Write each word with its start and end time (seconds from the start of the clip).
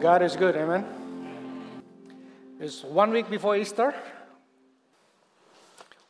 God 0.00 0.22
is 0.22 0.34
good, 0.34 0.56
amen. 0.56 0.86
It's 2.58 2.82
one 2.82 3.10
week 3.10 3.28
before 3.28 3.54
Easter, 3.54 3.94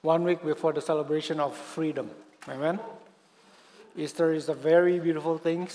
one 0.02 0.22
week 0.22 0.44
before 0.44 0.72
the 0.72 0.80
celebration 0.80 1.40
of 1.40 1.56
freedom, 1.56 2.08
amen. 2.48 2.78
Easter 3.96 4.32
is 4.32 4.48
a 4.48 4.54
very 4.54 5.00
beautiful 5.00 5.38
thing. 5.38 5.68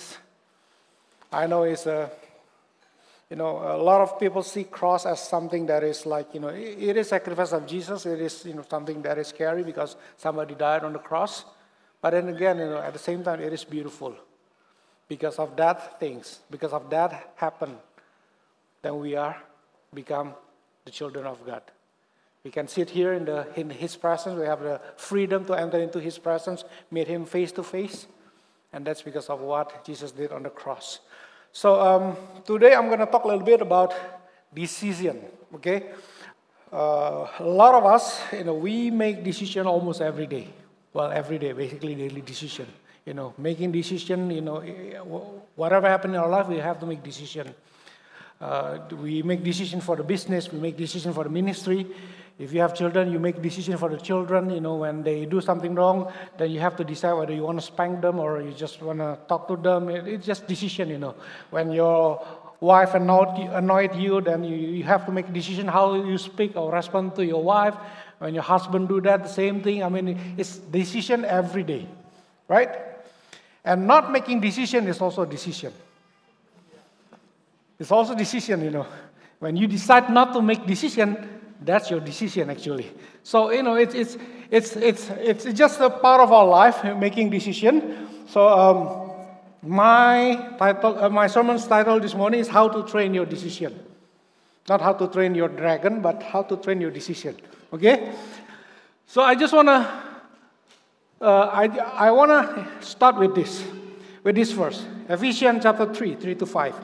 I 1.29 1.45
know 1.47 1.63
it's 1.63 1.87
a, 1.87 2.09
you 3.29 3.35
know, 3.35 3.57
a 3.57 3.75
lot 3.83 3.99
of 3.99 4.17
people 4.17 4.43
see 4.43 4.63
cross 4.63 5.05
as 5.05 5.19
something 5.19 5.65
that 5.65 5.83
is 5.83 6.05
like, 6.05 6.33
you 6.33 6.39
know, 6.39 6.47
it 6.47 6.95
is 6.95 7.09
sacrifice 7.09 7.51
of 7.51 7.67
Jesus. 7.67 8.05
It 8.05 8.21
is, 8.21 8.45
you 8.45 8.53
know, 8.53 8.63
something 8.69 9.01
that 9.01 9.17
is 9.17 9.27
scary 9.27 9.63
because 9.63 9.97
somebody 10.15 10.55
died 10.55 10.85
on 10.85 10.93
the 10.93 10.99
cross. 10.99 11.43
But 12.01 12.11
then 12.11 12.29
again, 12.29 12.59
you 12.59 12.65
know, 12.65 12.77
at 12.77 12.93
the 12.93 12.99
same 12.99 13.25
time, 13.25 13.41
it 13.41 13.51
is 13.51 13.65
beautiful 13.65 14.15
because 15.09 15.37
of 15.37 15.57
that 15.57 15.99
things, 15.99 16.39
because 16.49 16.71
of 16.71 16.89
that 16.91 17.33
happen, 17.35 17.75
then 18.85 18.99
we 18.99 19.15
are 19.15 19.35
become 19.93 20.33
the 20.85 20.91
children 20.91 21.25
of 21.25 21.43
God. 21.45 21.63
We 22.43 22.51
can 22.51 22.67
sit 22.67 22.91
here 22.91 23.13
in, 23.13 23.25
the, 23.25 23.47
in 23.55 23.71
His 23.71 23.95
presence. 23.95 24.37
We 24.39 24.45
have 24.45 24.61
the 24.61 24.79
freedom 24.97 25.45
to 25.45 25.53
enter 25.53 25.79
into 25.79 25.99
His 25.99 26.19
presence, 26.19 26.63
meet 26.91 27.07
Him 27.07 27.25
face 27.25 27.51
to 27.53 27.63
face. 27.63 28.05
And 28.71 28.85
that's 28.85 29.01
because 29.01 29.29
of 29.29 29.39
what 29.41 29.83
Jesus 29.83 30.11
did 30.11 30.31
on 30.31 30.43
the 30.43 30.49
cross. 30.49 30.99
So 31.51 31.81
um, 31.81 32.17
today 32.45 32.75
I'm 32.75 32.87
going 32.87 32.99
to 32.99 33.07
talk 33.07 33.23
a 33.23 33.27
little 33.27 33.43
bit 33.43 33.61
about 33.61 33.93
decision. 34.53 35.21
Okay, 35.55 35.89
uh, 36.71 37.27
a 37.39 37.43
lot 37.43 37.73
of 37.73 37.85
us, 37.85 38.21
you 38.33 38.43
know, 38.43 38.53
we 38.53 38.91
make 38.91 39.23
decision 39.23 39.65
almost 39.65 40.01
every 40.01 40.27
day. 40.27 40.49
Well, 40.93 41.11
every 41.11 41.39
day, 41.39 41.53
basically 41.53 41.95
daily 41.95 42.21
decision 42.21 42.67
you 43.05 43.13
know, 43.13 43.35
making 43.37 43.71
decision, 43.71 44.31
you 44.31 44.41
know, 44.41 44.61
whatever 45.55 45.87
happened 45.87 46.15
in 46.15 46.19
our 46.19 46.27
life, 46.27 46.47
we 46.47 46.57
have 46.57 46.79
to 46.79 46.87
make 46.87 47.03
decision. 47.03 47.53
Uh, 48.41 48.79
we 49.01 49.23
make 49.23 49.43
decision 49.43 49.79
for 49.81 49.95
the 49.95 50.03
business, 50.03 50.51
we 50.51 50.59
make 50.59 50.77
decision 50.77 51.13
for 51.13 51.23
the 51.23 51.29
ministry. 51.29 51.87
If 52.37 52.51
you 52.51 52.59
have 52.59 52.75
children, 52.75 53.11
you 53.11 53.19
make 53.19 53.41
decision 53.41 53.77
for 53.77 53.87
the 53.87 53.97
children. 53.97 54.49
You 54.49 54.59
know, 54.59 54.75
when 54.75 55.03
they 55.03 55.25
do 55.25 55.39
something 55.39 55.73
wrong, 55.73 56.11
then 56.37 56.51
you 56.51 56.59
have 56.59 56.75
to 56.75 56.83
decide 56.83 57.13
whether 57.13 57.33
you 57.33 57.43
want 57.43 57.59
to 57.59 57.65
spank 57.65 58.01
them 58.01 58.19
or 58.19 58.41
you 58.41 58.51
just 58.51 58.81
want 58.81 58.99
to 58.99 59.17
talk 59.29 59.47
to 59.47 59.55
them. 59.55 59.87
It's 59.87 60.25
just 60.25 60.45
decision, 60.45 60.89
you 60.89 60.97
know. 60.97 61.15
When 61.49 61.71
your 61.71 62.25
wife 62.59 62.93
annoyed, 62.93 63.39
annoyed 63.53 63.95
you, 63.95 64.19
then 64.19 64.43
you, 64.43 64.57
you 64.57 64.83
have 64.83 65.05
to 65.05 65.13
make 65.13 65.29
a 65.29 65.31
decision 65.31 65.67
how 65.67 65.93
you 65.93 66.17
speak 66.17 66.57
or 66.57 66.73
respond 66.73 67.15
to 67.15 67.25
your 67.25 67.41
wife. 67.41 67.75
When 68.19 68.33
your 68.33 68.43
husband 68.43 68.89
do 68.89 68.99
that, 69.01 69.23
the 69.23 69.29
same 69.29 69.61
thing. 69.63 69.81
I 69.81 69.87
mean, 69.87 70.35
it's 70.37 70.57
decision 70.57 71.23
every 71.23 71.63
day, 71.63 71.87
right? 72.49 72.69
And 73.63 73.87
not 73.87 74.11
making 74.11 74.41
decision 74.41 74.87
is 74.87 74.99
also 74.99 75.23
decision. 75.23 75.71
It's 77.79 77.91
also 77.91 78.15
decision, 78.15 78.63
you 78.63 78.71
know. 78.71 78.87
When 79.39 79.55
you 79.55 79.67
decide 79.67 80.09
not 80.09 80.33
to 80.33 80.41
make 80.41 80.65
decision, 80.65 81.29
that's 81.61 81.89
your 81.89 81.99
decision 81.99 82.49
actually. 82.49 82.91
So 83.23 83.51
you 83.51 83.63
know, 83.63 83.75
it's 83.75 83.93
it's 83.93 84.17
it's 84.49 84.75
it's 84.75 85.09
it's 85.09 85.45
just 85.53 85.79
a 85.81 85.89
part 85.89 86.21
of 86.21 86.31
our 86.31 86.45
life 86.45 86.83
making 86.97 87.29
decision. 87.29 88.07
So 88.27 88.47
um, 88.47 89.11
my 89.61 90.55
title, 90.57 90.97
uh, 90.97 91.09
my 91.09 91.27
sermon's 91.27 91.67
title 91.67 91.99
this 91.99 92.15
morning 92.15 92.39
is 92.39 92.47
how 92.47 92.69
to 92.69 92.83
train 92.83 93.13
your 93.13 93.25
decision. 93.25 93.77
Not 94.67 94.81
how 94.81 94.93
to 94.93 95.07
train 95.07 95.35
your 95.35 95.49
dragon, 95.49 96.01
but 96.01 96.23
how 96.23 96.43
to 96.43 96.57
train 96.57 96.81
your 96.81 96.91
decision. 96.91 97.35
Okay. 97.73 98.11
So 99.05 99.21
I 99.21 99.35
just 99.35 99.53
wanna 99.53 100.05
uh, 101.21 101.49
I, 101.51 101.65
I 102.07 102.11
want 102.11 102.31
to 102.31 102.85
start 102.85 103.15
with 103.17 103.35
this, 103.35 103.63
with 104.23 104.35
this 104.35 104.51
verse, 104.51 104.85
Ephesians 105.07 105.63
chapter 105.63 105.91
3, 105.93 106.15
3 106.15 106.35
to 106.35 106.45
5. 106.45 106.75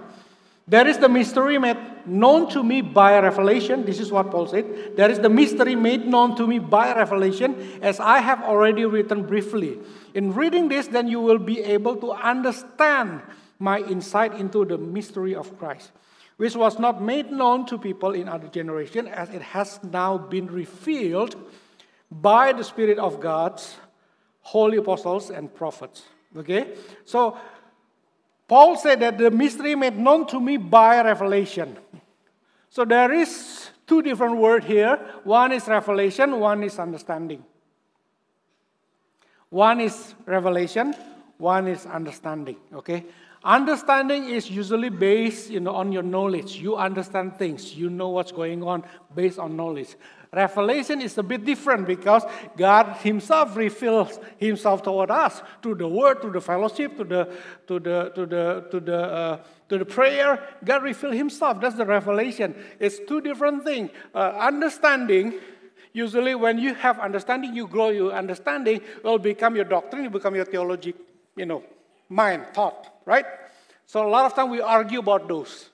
There 0.72 0.88
is 0.88 1.00
the 1.00 1.10
mystery 1.10 1.58
made 1.58 1.76
known 2.06 2.50
to 2.52 2.64
me 2.64 2.80
by 2.80 3.20
revelation. 3.20 3.84
This 3.84 4.00
is 4.00 4.10
what 4.10 4.32
Paul 4.32 4.48
said. 4.48 4.96
There 4.96 5.12
is 5.12 5.20
the 5.20 5.28
mystery 5.28 5.76
made 5.76 6.08
known 6.08 6.38
to 6.38 6.48
me 6.48 6.60
by 6.60 6.96
revelation, 6.96 7.78
as 7.82 8.00
I 8.00 8.20
have 8.20 8.42
already 8.42 8.86
written 8.86 9.28
briefly. 9.28 9.80
In 10.14 10.34
reading 10.34 10.70
this, 10.70 10.88
then 10.88 11.10
you 11.10 11.20
will 11.20 11.40
be 11.40 11.60
able 11.60 11.98
to 11.98 12.14
understand 12.14 13.20
my 13.60 13.80
insight 13.80 14.40
into 14.40 14.64
the 14.64 14.78
mystery 14.78 15.36
of 15.36 15.60
Christ, 15.60 15.92
which 16.38 16.56
was 16.56 16.80
not 16.80 17.04
made 17.04 17.34
known 17.34 17.66
to 17.66 17.78
people 17.78 18.14
in 18.14 18.30
other 18.30 18.48
generation, 18.48 19.10
as 19.10 19.28
it 19.32 19.42
has 19.42 19.78
now 19.84 20.18
been 20.18 20.48
revealed 20.48 21.36
by 22.10 22.54
the 22.54 22.64
Spirit 22.64 22.98
of 22.98 23.20
God's 23.20 23.76
holy 24.40 24.78
apostles 24.78 25.32
and 25.32 25.54
prophets. 25.54 26.04
Okay? 26.38 26.76
So, 27.04 27.38
Paul 28.52 28.76
said 28.76 29.00
that 29.00 29.18
the 29.18 29.32
mystery 29.32 29.76
made 29.76 29.98
known 29.98 30.28
to 30.28 30.38
me 30.38 30.58
by 30.58 31.02
revelation. 31.02 31.78
So, 32.70 32.84
there 32.84 33.14
is 33.14 33.70
two 33.88 34.02
different 34.02 34.36
words 34.36 34.66
here 34.66 35.00
one 35.24 35.54
is 35.54 35.70
revelation, 35.70 36.38
one 36.38 36.62
is 36.62 36.78
understanding. 36.78 37.46
One 39.50 39.80
is 39.80 40.16
revelation, 40.26 40.94
one 41.38 41.70
is 41.70 41.86
understanding. 41.86 42.58
Okay? 42.74 43.06
Understanding 43.42 44.28
is 44.28 44.52
usually 44.52 44.90
based 44.90 45.50
you 45.50 45.62
know, 45.62 45.74
on 45.74 45.94
your 45.94 46.04
knowledge. 46.04 46.58
You 46.58 46.76
understand 46.76 47.38
things, 47.38 47.74
you 47.74 47.90
know 47.90 48.10
what's 48.10 48.34
going 48.34 48.64
on 48.64 48.84
based 49.16 49.40
on 49.40 49.56
knowledge. 49.56 49.96
Revelation 50.34 51.02
is 51.02 51.18
a 51.18 51.24
bit 51.24 51.44
different 51.44 51.86
because 51.86 52.24
God 52.56 52.96
Himself 52.98 53.58
reveals 53.58 54.18
Himself 54.38 54.82
toward 54.82 55.12
us 55.12 55.42
through 55.62 55.76
the 55.76 55.88
Word, 55.88 56.22
through 56.22 56.32
the 56.32 56.42
fellowship, 56.42 56.96
to 56.98 57.04
the 57.04 57.38
to 57.68 57.80
the 57.80 58.12
to 58.16 58.26
the 58.26 58.68
to 58.72 58.80
the 58.80 58.98
uh, 58.98 59.44
to 59.68 59.78
the 59.78 59.84
prayer. 59.86 60.42
God 60.64 60.84
reveals 60.84 61.16
Himself. 61.16 61.60
That's 61.60 61.76
the 61.76 61.86
revelation. 61.86 62.56
It's 62.80 63.00
two 63.10 63.20
different 63.20 63.66
things. 63.66 63.92
Uh, 64.16 64.32
understanding. 64.40 65.34
Usually, 65.92 66.36
when 66.36 66.58
you 66.58 66.76
have 66.76 67.00
understanding, 67.00 67.54
you 67.54 67.68
grow 67.68 67.90
your 67.90 68.14
understanding. 68.14 68.80
Will 69.04 69.18
become 69.18 69.58
your 69.58 69.66
doctrine. 69.66 70.04
You 70.04 70.10
become 70.10 70.36
your 70.36 70.46
theology. 70.46 70.96
You 71.36 71.46
know, 71.46 71.64
mind, 72.08 72.46
thought. 72.54 72.88
Right. 73.04 73.26
So 73.86 74.08
a 74.08 74.08
lot 74.08 74.26
of 74.26 74.34
time 74.34 74.50
we 74.50 74.62
argue 74.62 75.00
about 75.00 75.28
those. 75.28 75.71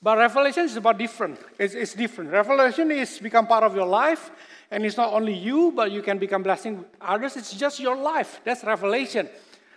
But 0.00 0.18
revelation 0.18 0.64
is 0.64 0.76
about 0.76 0.96
different. 0.96 1.40
It's, 1.58 1.74
it's 1.74 1.94
different. 1.94 2.30
Revelation 2.30 2.90
is 2.90 3.18
become 3.18 3.46
part 3.46 3.64
of 3.64 3.74
your 3.74 3.86
life, 3.86 4.30
and 4.70 4.86
it's 4.86 4.96
not 4.96 5.12
only 5.12 5.34
you, 5.34 5.72
but 5.74 5.90
you 5.90 6.02
can 6.02 6.18
become 6.18 6.42
blessing 6.42 6.84
others. 7.00 7.36
It's 7.36 7.52
just 7.52 7.80
your 7.80 7.96
life. 7.96 8.40
That's 8.44 8.62
revelation. 8.62 9.28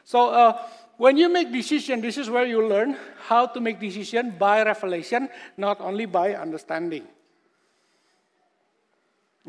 So 0.06 0.30
uh, 0.30 0.62
when 0.98 1.18
you 1.18 1.28
make 1.28 1.52
decision, 1.52 2.02
this 2.02 2.18
is 2.18 2.30
where 2.30 2.46
you 2.46 2.68
learn 2.68 2.98
how 3.28 3.48
to 3.48 3.60
make 3.60 3.80
decision 3.80 4.36
by 4.38 4.64
revelation, 4.64 5.28
not 5.58 5.82
only 5.82 6.06
by 6.06 6.36
understanding. 6.36 7.08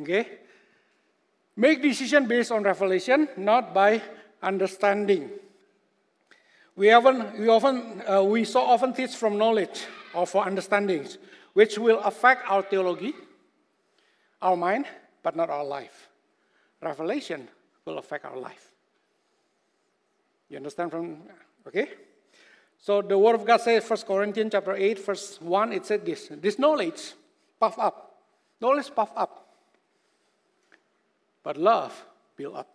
Okay? 0.00 0.38
Make 1.54 1.82
decision 1.82 2.26
based 2.26 2.50
on 2.50 2.62
revelation, 2.62 3.28
not 3.36 3.74
by 3.74 4.00
understanding. 4.42 5.28
We 6.74 6.90
often, 6.92 7.38
we 7.38 7.48
often, 7.48 8.02
uh, 8.08 8.22
we 8.22 8.44
so 8.44 8.62
often 8.62 8.94
teach 8.94 9.14
from 9.14 9.36
knowledge 9.36 9.84
or 10.14 10.26
for 10.26 10.46
understandings, 10.46 11.18
which 11.52 11.78
will 11.78 12.00
affect 12.00 12.48
our 12.48 12.62
theology, 12.62 13.14
our 14.40 14.56
mind, 14.56 14.86
but 15.22 15.36
not 15.36 15.50
our 15.50 15.64
life. 15.64 16.08
Revelation 16.80 17.48
will 17.84 17.98
affect 17.98 18.24
our 18.24 18.36
life. 18.36 18.72
You 20.48 20.56
understand 20.56 20.90
from, 20.90 21.22
okay? 21.66 21.88
So 22.78 23.00
the 23.00 23.16
word 23.16 23.36
of 23.36 23.46
God 23.46 23.60
says, 23.60 23.88
1 23.88 24.00
Corinthians 24.06 24.52
chapter 24.52 24.74
8, 24.74 25.06
verse 25.06 25.40
1, 25.40 25.72
it 25.72 25.86
said 25.86 26.04
this, 26.04 26.28
this 26.30 26.58
knowledge 26.58 27.12
puff 27.60 27.78
up. 27.78 28.18
Knowledge 28.60 28.94
puff 28.94 29.10
up. 29.16 29.48
But 31.42 31.56
love 31.56 32.04
build 32.36 32.56
up. 32.56 32.68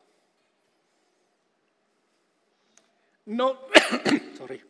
No, 3.25 3.57
sorry. 4.37 4.63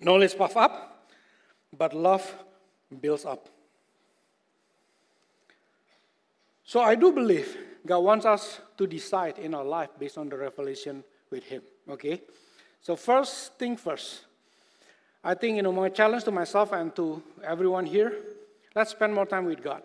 Knowledge 0.00 0.36
puff 0.36 0.56
up, 0.56 0.95
but 1.76 1.94
love 1.94 2.34
builds 3.00 3.24
up. 3.24 3.48
So 6.64 6.80
I 6.80 6.94
do 6.94 7.12
believe 7.12 7.56
God 7.86 8.00
wants 8.00 8.26
us 8.26 8.60
to 8.76 8.86
decide 8.86 9.38
in 9.38 9.54
our 9.54 9.64
life 9.64 9.90
based 9.98 10.18
on 10.18 10.28
the 10.28 10.36
revelation 10.36 11.04
with 11.30 11.44
Him. 11.44 11.62
Okay? 11.88 12.20
So, 12.82 12.96
first 12.96 13.58
thing 13.58 13.76
first, 13.76 14.24
I 15.22 15.34
think, 15.34 15.56
you 15.56 15.62
know, 15.62 15.72
my 15.72 15.88
challenge 15.88 16.24
to 16.24 16.30
myself 16.30 16.72
and 16.72 16.94
to 16.96 17.22
everyone 17.42 17.86
here 17.86 18.12
let's 18.76 18.90
spend 18.90 19.14
more 19.14 19.26
time 19.26 19.46
with 19.46 19.62
God. 19.62 19.82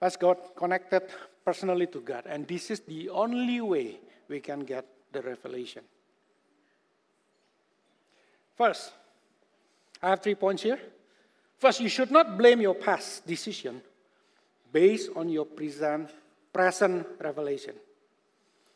Let's 0.00 0.16
get 0.16 0.56
connected 0.56 1.02
personally 1.44 1.88
to 1.88 2.00
God. 2.00 2.24
And 2.26 2.46
this 2.46 2.70
is 2.70 2.80
the 2.80 3.10
only 3.10 3.60
way 3.60 3.98
we 4.28 4.40
can 4.40 4.60
get 4.60 4.86
the 5.12 5.20
revelation. 5.20 5.82
First, 8.56 8.92
I 10.02 10.10
have 10.10 10.20
three 10.20 10.34
points 10.34 10.62
here. 10.62 10.80
First, 11.58 11.80
you 11.80 11.88
should 11.88 12.10
not 12.10 12.36
blame 12.36 12.60
your 12.60 12.74
past 12.74 13.26
decision 13.26 13.80
based 14.72 15.10
on 15.14 15.28
your 15.28 15.44
present, 15.44 16.10
present 16.52 17.06
revelation. 17.20 17.74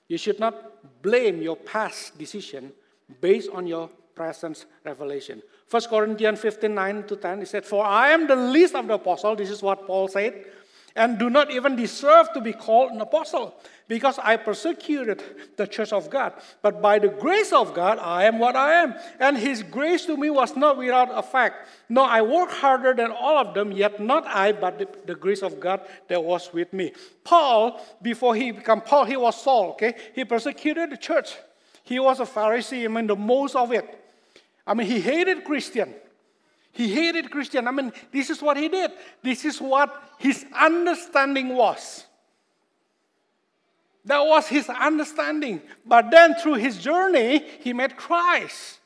You 0.06 0.18
should 0.18 0.38
not 0.38 1.02
blame 1.02 1.42
your 1.42 1.56
past 1.56 2.16
decision 2.16 2.72
based 3.20 3.50
on 3.50 3.66
your 3.66 3.88
present 4.14 4.66
revelation. 4.84 5.42
1 5.68 5.82
Corinthians 5.90 6.38
15 6.38 6.72
9 6.72 7.02
to 7.08 7.16
10, 7.16 7.40
he 7.40 7.44
said, 7.44 7.64
For 7.64 7.84
I 7.84 8.10
am 8.10 8.28
the 8.28 8.36
least 8.36 8.74
of 8.74 8.86
the 8.86 8.94
apostles. 8.94 9.38
this 9.38 9.50
is 9.50 9.62
what 9.62 9.86
Paul 9.86 10.06
said, 10.06 10.46
and 10.96 11.18
do 11.18 11.30
not 11.30 11.50
even 11.50 11.76
deserve 11.76 12.32
to 12.32 12.40
be 12.40 12.52
called 12.52 12.92
an 12.92 13.00
apostle, 13.00 13.54
because 13.86 14.18
I 14.18 14.36
persecuted 14.36 15.22
the 15.56 15.66
church 15.66 15.92
of 15.92 16.10
God. 16.10 16.32
But 16.62 16.82
by 16.82 16.98
the 16.98 17.08
grace 17.08 17.52
of 17.52 17.74
God, 17.74 17.98
I 18.00 18.24
am 18.24 18.38
what 18.38 18.56
I 18.56 18.82
am. 18.82 18.94
And 19.20 19.36
his 19.36 19.62
grace 19.62 20.06
to 20.06 20.16
me 20.16 20.30
was 20.30 20.56
not 20.56 20.76
without 20.76 21.16
effect. 21.16 21.68
No, 21.88 22.02
I 22.02 22.22
worked 22.22 22.54
harder 22.54 22.94
than 22.94 23.12
all 23.12 23.38
of 23.38 23.54
them, 23.54 23.70
yet 23.70 24.00
not 24.00 24.26
I, 24.26 24.52
but 24.52 24.78
the, 24.78 24.88
the 25.06 25.14
grace 25.14 25.42
of 25.42 25.60
God 25.60 25.82
that 26.08 26.24
was 26.24 26.52
with 26.52 26.72
me. 26.72 26.92
Paul, 27.22 27.80
before 28.02 28.34
he 28.34 28.50
became 28.50 28.80
Paul, 28.80 29.04
he 29.04 29.16
was 29.16 29.40
Saul, 29.40 29.70
okay? 29.70 29.94
He 30.14 30.24
persecuted 30.24 30.90
the 30.90 30.96
church. 30.96 31.36
He 31.84 32.00
was 32.00 32.18
a 32.18 32.24
Pharisee, 32.24 32.84
I 32.84 32.88
mean, 32.88 33.06
the 33.06 33.14
most 33.14 33.54
of 33.54 33.70
it. 33.72 33.86
I 34.66 34.74
mean, 34.74 34.88
he 34.88 34.98
hated 34.98 35.44
Christian. 35.44 35.94
He 36.76 36.92
hated 36.92 37.30
Christian. 37.30 37.66
I 37.66 37.70
mean, 37.70 37.90
this 38.12 38.28
is 38.28 38.42
what 38.42 38.58
he 38.58 38.68
did. 38.68 38.90
This 39.22 39.46
is 39.46 39.58
what 39.62 40.14
his 40.18 40.44
understanding 40.54 41.56
was. 41.56 42.04
That 44.04 44.20
was 44.20 44.46
his 44.46 44.68
understanding. 44.68 45.62
But 45.86 46.10
then 46.10 46.34
through 46.34 46.54
his 46.54 46.76
journey, 46.76 47.42
he 47.60 47.72
met 47.72 47.96
Christ. 47.96 48.78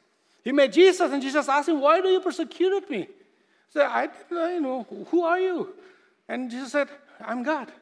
He 0.45 0.53
met 0.53 0.73
Jesus, 0.73 1.11
and 1.13 1.21
Jesus 1.21 1.49
asked 1.49 1.69
him, 1.69 1.81
Why 1.81 2.01
do 2.01 2.09
you 2.09 2.21
persecute 2.21 2.89
me? 2.89 3.01
He 3.01 3.09
said, 3.73 3.87
I 3.87 4.09
you 4.31 4.61
know, 4.61 4.87
who 5.11 5.25
are 5.25 5.41
you? 5.41 5.75
And 6.29 6.49
Jesus 6.49 6.71
said, 6.71 6.89
I'm 7.21 7.43
God. 7.43 7.73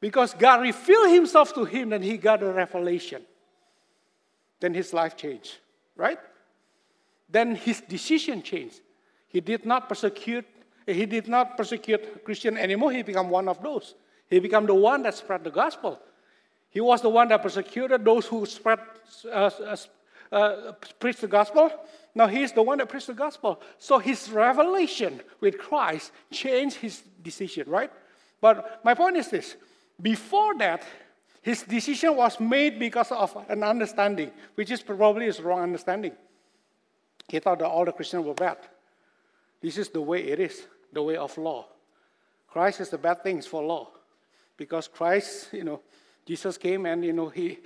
Because 0.00 0.32
God 0.32 0.62
revealed 0.62 1.10
himself 1.10 1.52
to 1.54 1.64
him, 1.64 1.92
and 1.92 2.04
he 2.04 2.18
got 2.18 2.40
a 2.40 2.52
revelation. 2.52 3.22
Then 4.60 4.74
his 4.74 4.94
life 4.94 5.16
changed, 5.16 5.56
right? 5.96 6.20
Then 7.28 7.56
his 7.56 7.80
decision 7.80 8.44
changed. 8.44 8.80
He 9.34 9.40
did 9.40 9.66
not 9.66 9.88
persecute, 9.88 10.46
he 10.86 11.06
did 11.06 11.26
not 11.26 11.56
persecute 11.56 12.24
Christian 12.24 12.56
anymore. 12.56 12.92
He 12.92 13.02
became 13.02 13.28
one 13.28 13.48
of 13.48 13.60
those. 13.60 13.96
He 14.30 14.38
became 14.38 14.64
the 14.64 14.76
one 14.76 15.02
that 15.02 15.16
spread 15.16 15.42
the 15.42 15.50
gospel. 15.50 15.98
He 16.70 16.80
was 16.80 17.02
the 17.02 17.08
one 17.08 17.26
that 17.28 17.42
persecuted 17.42 18.04
those 18.04 18.26
who 18.26 18.46
spread, 18.46 18.78
uh, 19.26 19.50
uh, 19.66 19.76
uh, 20.30 20.72
preached 21.00 21.22
the 21.22 21.26
gospel. 21.26 21.68
Now 22.14 22.28
he's 22.28 22.52
the 22.52 22.62
one 22.62 22.78
that 22.78 22.88
preached 22.88 23.08
the 23.08 23.14
gospel. 23.14 23.60
So 23.78 23.98
his 23.98 24.30
revelation 24.30 25.20
with 25.40 25.58
Christ 25.58 26.12
changed 26.30 26.76
his 26.76 27.02
decision, 27.20 27.68
right? 27.68 27.90
But 28.40 28.84
my 28.84 28.94
point 28.94 29.16
is 29.16 29.30
this 29.30 29.56
before 30.00 30.56
that, 30.58 30.84
his 31.42 31.64
decision 31.64 32.14
was 32.14 32.38
made 32.38 32.78
because 32.78 33.10
of 33.10 33.36
an 33.48 33.64
understanding, 33.64 34.30
which 34.54 34.70
is 34.70 34.80
probably 34.80 35.26
his 35.26 35.40
wrong 35.40 35.60
understanding. 35.60 36.12
He 37.26 37.40
thought 37.40 37.58
that 37.58 37.66
all 37.66 37.84
the 37.84 37.92
Christians 37.92 38.24
were 38.24 38.34
bad. 38.34 38.58
This 39.64 39.78
is 39.78 39.88
the 39.88 40.02
way 40.02 40.22
it 40.24 40.40
is, 40.40 40.66
the 40.92 41.02
way 41.02 41.16
of 41.16 41.38
law. 41.38 41.64
Christ 42.48 42.82
is 42.82 42.90
the 42.90 42.98
bad 42.98 43.22
things 43.22 43.46
for 43.46 43.62
law. 43.62 43.88
Because 44.58 44.88
Christ, 44.88 45.54
you 45.54 45.64
know, 45.64 45.80
Jesus 46.26 46.58
came 46.58 46.84
and, 46.84 47.02
you 47.02 47.14
know, 47.14 47.30
he, 47.30 47.60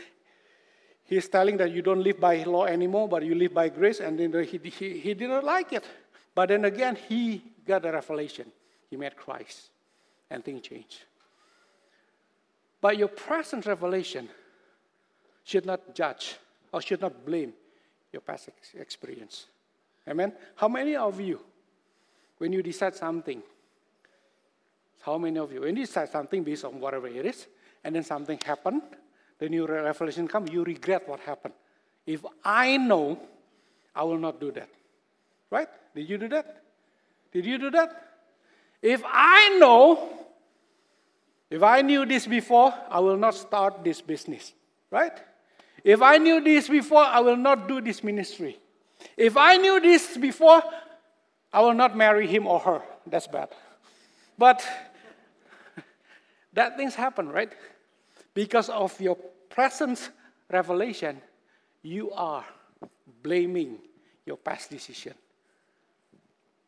he's 1.02 1.28
telling 1.28 1.56
that 1.56 1.72
you 1.72 1.82
don't 1.82 2.00
live 2.00 2.20
by 2.20 2.44
law 2.44 2.66
anymore, 2.66 3.08
but 3.08 3.24
you 3.24 3.34
live 3.34 3.52
by 3.52 3.68
grace. 3.68 3.98
And 3.98 4.16
then 4.16 4.32
he, 4.44 4.58
he, 4.70 5.00
he 5.00 5.14
didn't 5.14 5.44
like 5.44 5.72
it. 5.72 5.84
But 6.36 6.50
then 6.50 6.66
again, 6.66 6.96
he 7.08 7.42
got 7.66 7.84
a 7.84 7.90
revelation. 7.90 8.46
He 8.88 8.96
met 8.96 9.16
Christ, 9.16 9.70
and 10.30 10.44
things 10.44 10.62
changed. 10.62 11.02
But 12.80 12.96
your 12.96 13.08
present 13.08 13.66
revelation 13.66 14.28
should 15.42 15.66
not 15.66 15.96
judge 15.96 16.36
or 16.72 16.80
should 16.80 17.00
not 17.00 17.26
blame 17.26 17.54
your 18.12 18.22
past 18.22 18.50
experience. 18.78 19.46
Amen? 20.06 20.32
How 20.54 20.68
many 20.68 20.94
of 20.94 21.20
you, 21.20 21.40
when 22.38 22.52
you 22.52 22.62
decide 22.62 22.94
something, 22.94 23.42
how 25.02 25.18
many 25.18 25.38
of 25.38 25.52
you, 25.52 25.60
when 25.60 25.76
you 25.76 25.86
decide 25.86 26.08
something 26.08 26.42
based 26.42 26.64
on 26.64 26.80
whatever 26.80 27.06
it 27.08 27.26
is, 27.26 27.46
and 27.84 27.94
then 27.94 28.02
something 28.02 28.38
happened, 28.44 28.82
the 29.38 29.48
new 29.48 29.66
revelation 29.66 30.26
comes, 30.26 30.50
you 30.50 30.64
regret 30.64 31.08
what 31.08 31.20
happened. 31.20 31.54
If 32.06 32.24
I 32.44 32.76
know, 32.76 33.18
I 33.94 34.02
will 34.04 34.18
not 34.18 34.40
do 34.40 34.50
that. 34.52 34.68
Right? 35.50 35.68
Did 35.94 36.08
you 36.08 36.18
do 36.18 36.28
that? 36.28 36.62
Did 37.32 37.46
you 37.46 37.58
do 37.58 37.70
that? 37.70 38.04
If 38.82 39.02
I 39.04 39.56
know, 39.58 40.10
if 41.50 41.62
I 41.62 41.82
knew 41.82 42.04
this 42.06 42.26
before, 42.26 42.74
I 42.88 43.00
will 43.00 43.16
not 43.16 43.34
start 43.34 43.84
this 43.84 44.00
business. 44.00 44.52
Right? 44.90 45.12
If 45.84 46.02
I 46.02 46.18
knew 46.18 46.40
this 46.40 46.68
before, 46.68 47.02
I 47.02 47.20
will 47.20 47.36
not 47.36 47.68
do 47.68 47.80
this 47.80 48.02
ministry. 48.02 48.58
If 49.16 49.36
I 49.36 49.56
knew 49.56 49.80
this 49.80 50.16
before, 50.16 50.62
I 51.52 51.60
will 51.60 51.74
not 51.74 51.96
marry 51.96 52.26
him 52.26 52.46
or 52.46 52.60
her. 52.60 52.82
That's 53.06 53.26
bad. 53.26 53.48
But 54.36 54.66
that 56.52 56.76
things 56.76 56.94
happen, 56.94 57.28
right? 57.28 57.52
Because 58.34 58.68
of 58.68 59.00
your 59.00 59.16
present 59.48 60.10
revelation, 60.50 61.20
you 61.82 62.10
are 62.12 62.44
blaming 63.22 63.78
your 64.26 64.36
past 64.36 64.70
decision. 64.70 65.14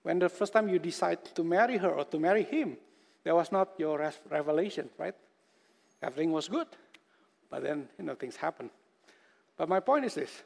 When 0.02 0.18
the 0.18 0.28
first 0.28 0.52
time 0.52 0.68
you 0.68 0.78
decide 0.78 1.24
to 1.34 1.44
marry 1.44 1.76
her 1.76 1.90
or 1.90 2.04
to 2.04 2.18
marry 2.18 2.42
him, 2.42 2.76
that 3.24 3.34
was 3.34 3.52
not 3.52 3.68
your 3.78 4.12
revelation, 4.30 4.88
right? 4.96 5.14
Everything 6.02 6.32
was 6.32 6.48
good. 6.48 6.66
But 7.50 7.62
then, 7.64 7.88
you 7.98 8.04
know, 8.04 8.14
things 8.14 8.36
happen. 8.36 8.70
But 9.56 9.68
my 9.68 9.80
point 9.80 10.06
is 10.06 10.14
this 10.14 10.42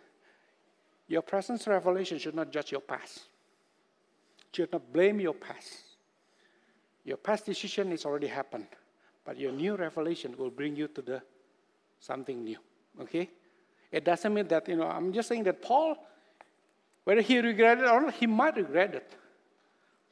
your 1.06 1.22
present 1.22 1.64
revelation 1.66 2.18
should 2.18 2.34
not 2.34 2.50
judge 2.50 2.72
your 2.72 2.80
past, 2.80 3.20
should 4.54 4.72
not 4.72 4.92
blame 4.92 5.20
your 5.20 5.34
past. 5.34 5.80
Your 7.04 7.16
past 7.16 7.46
decision 7.46 7.92
is 7.92 8.04
already 8.04 8.26
happened. 8.26 8.66
But 9.24 9.38
your 9.38 9.52
new 9.52 9.76
revelation 9.76 10.34
will 10.36 10.50
bring 10.50 10.76
you 10.76 10.88
to 10.88 11.02
the 11.02 11.22
something 11.98 12.44
new. 12.44 12.58
Okay? 13.00 13.30
It 13.90 14.04
doesn't 14.04 14.32
mean 14.32 14.48
that, 14.48 14.68
you 14.68 14.76
know, 14.76 14.86
I'm 14.86 15.12
just 15.12 15.28
saying 15.28 15.44
that 15.44 15.62
Paul, 15.62 15.96
whether 17.04 17.20
he 17.20 17.38
regretted 17.38 17.84
or 17.84 18.02
not, 18.02 18.14
he 18.14 18.26
might 18.26 18.56
regret 18.56 18.94
it. 18.94 19.14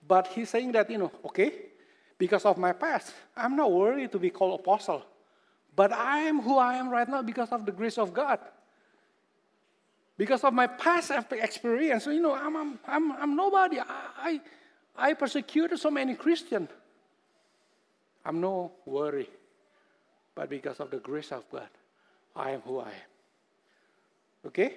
But 0.06 0.28
he's 0.28 0.50
saying 0.50 0.72
that, 0.72 0.90
you 0.90 0.98
know, 0.98 1.12
okay, 1.26 1.52
because 2.18 2.44
of 2.44 2.58
my 2.58 2.72
past, 2.72 3.12
I'm 3.36 3.56
not 3.56 3.70
worthy 3.70 4.08
to 4.08 4.18
be 4.18 4.30
called 4.30 4.60
apostle. 4.60 5.02
But 5.74 5.92
I 5.92 6.20
am 6.20 6.40
who 6.40 6.58
I 6.58 6.74
am 6.74 6.90
right 6.90 7.08
now 7.08 7.22
because 7.22 7.50
of 7.50 7.64
the 7.66 7.72
grace 7.72 7.98
of 7.98 8.12
God. 8.12 8.38
Because 10.22 10.44
of 10.44 10.54
my 10.54 10.69
past 10.69 11.10
experience, 11.32 12.06
you 12.06 12.20
know, 12.20 12.32
I'm, 12.32 12.54
I'm, 12.56 12.78
I'm, 12.86 13.10
I'm 13.10 13.34
nobody. 13.34 13.80
I, 13.80 14.40
I, 14.97 15.14
persecuted 15.14 15.80
so 15.80 15.90
many 15.90 16.14
Christians. 16.14 16.68
I'm 18.25 18.40
no 18.40 18.70
worry. 18.87 19.28
But 20.32 20.49
because 20.49 20.78
of 20.78 20.92
the 20.92 20.99
grace 20.99 21.32
of 21.32 21.42
God, 21.50 21.66
I 22.37 22.52
am 22.52 22.61
who 22.61 22.78
I 22.78 22.90
am. 22.90 24.47
Okay? 24.47 24.75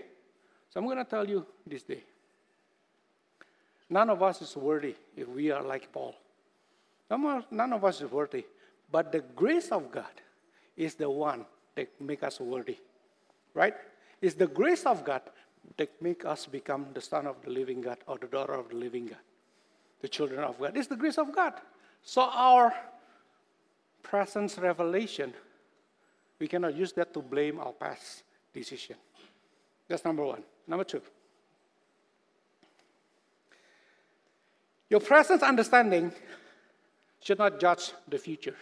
So 0.72 0.80
I'm 0.80 0.88
going 0.88 0.98
to 0.98 1.04
tell 1.04 1.30
you 1.30 1.46
this 1.68 1.84
day. 1.84 2.02
None 3.88 4.10
of 4.10 4.24
us 4.24 4.42
is 4.42 4.58
worthy 4.58 4.96
if 5.16 5.28
we 5.28 5.52
are 5.52 5.62
like 5.62 5.92
Paul. 5.94 6.16
None 7.52 7.72
of 7.72 7.86
us 7.86 8.02
is 8.02 8.10
worthy. 8.10 8.46
But 8.92 9.12
the 9.12 9.20
grace 9.36 9.68
of 9.68 9.92
God 9.92 10.16
is 10.76 10.96
the 10.96 11.08
one 11.08 11.46
that 11.76 11.90
make 12.02 12.24
us 12.24 12.40
worthy. 12.40 12.80
Right? 13.54 13.76
It's 14.26 14.34
the 14.34 14.48
grace 14.48 14.88
of 14.88 15.06
God 15.06 15.22
that 15.78 16.02
make 16.02 16.26
us 16.26 16.48
become 16.48 16.88
the 16.96 17.02
son 17.02 17.28
of 17.28 17.44
the 17.44 17.52
living 17.52 17.80
God 17.80 18.00
or 18.08 18.18
the 18.18 18.26
daughter 18.26 18.54
of 18.54 18.70
the 18.70 18.76
living 18.76 19.06
God. 19.06 19.20
The 20.02 20.08
children 20.08 20.44
of 20.44 20.60
God. 20.60 20.76
It's 20.76 20.88
the 20.88 20.96
grace 20.96 21.20
of 21.20 21.32
God. 21.32 21.54
So 22.02 22.24
our 22.24 22.74
present 24.02 24.58
revelation, 24.60 25.32
we 26.40 26.48
cannot 26.48 26.76
use 26.76 26.92
that 26.94 27.14
to 27.14 27.22
blame 27.22 27.60
our 27.60 27.74
past 27.74 28.24
decision. 28.52 28.96
That's 29.88 30.04
number 30.04 30.26
one. 30.26 30.42
Number 30.68 30.86
two, 30.86 31.04
your 34.90 35.02
present 35.02 35.44
understanding 35.44 36.12
should 37.22 37.38
not 37.38 37.60
judge 37.60 37.92
the 38.08 38.18
future. 38.18 38.56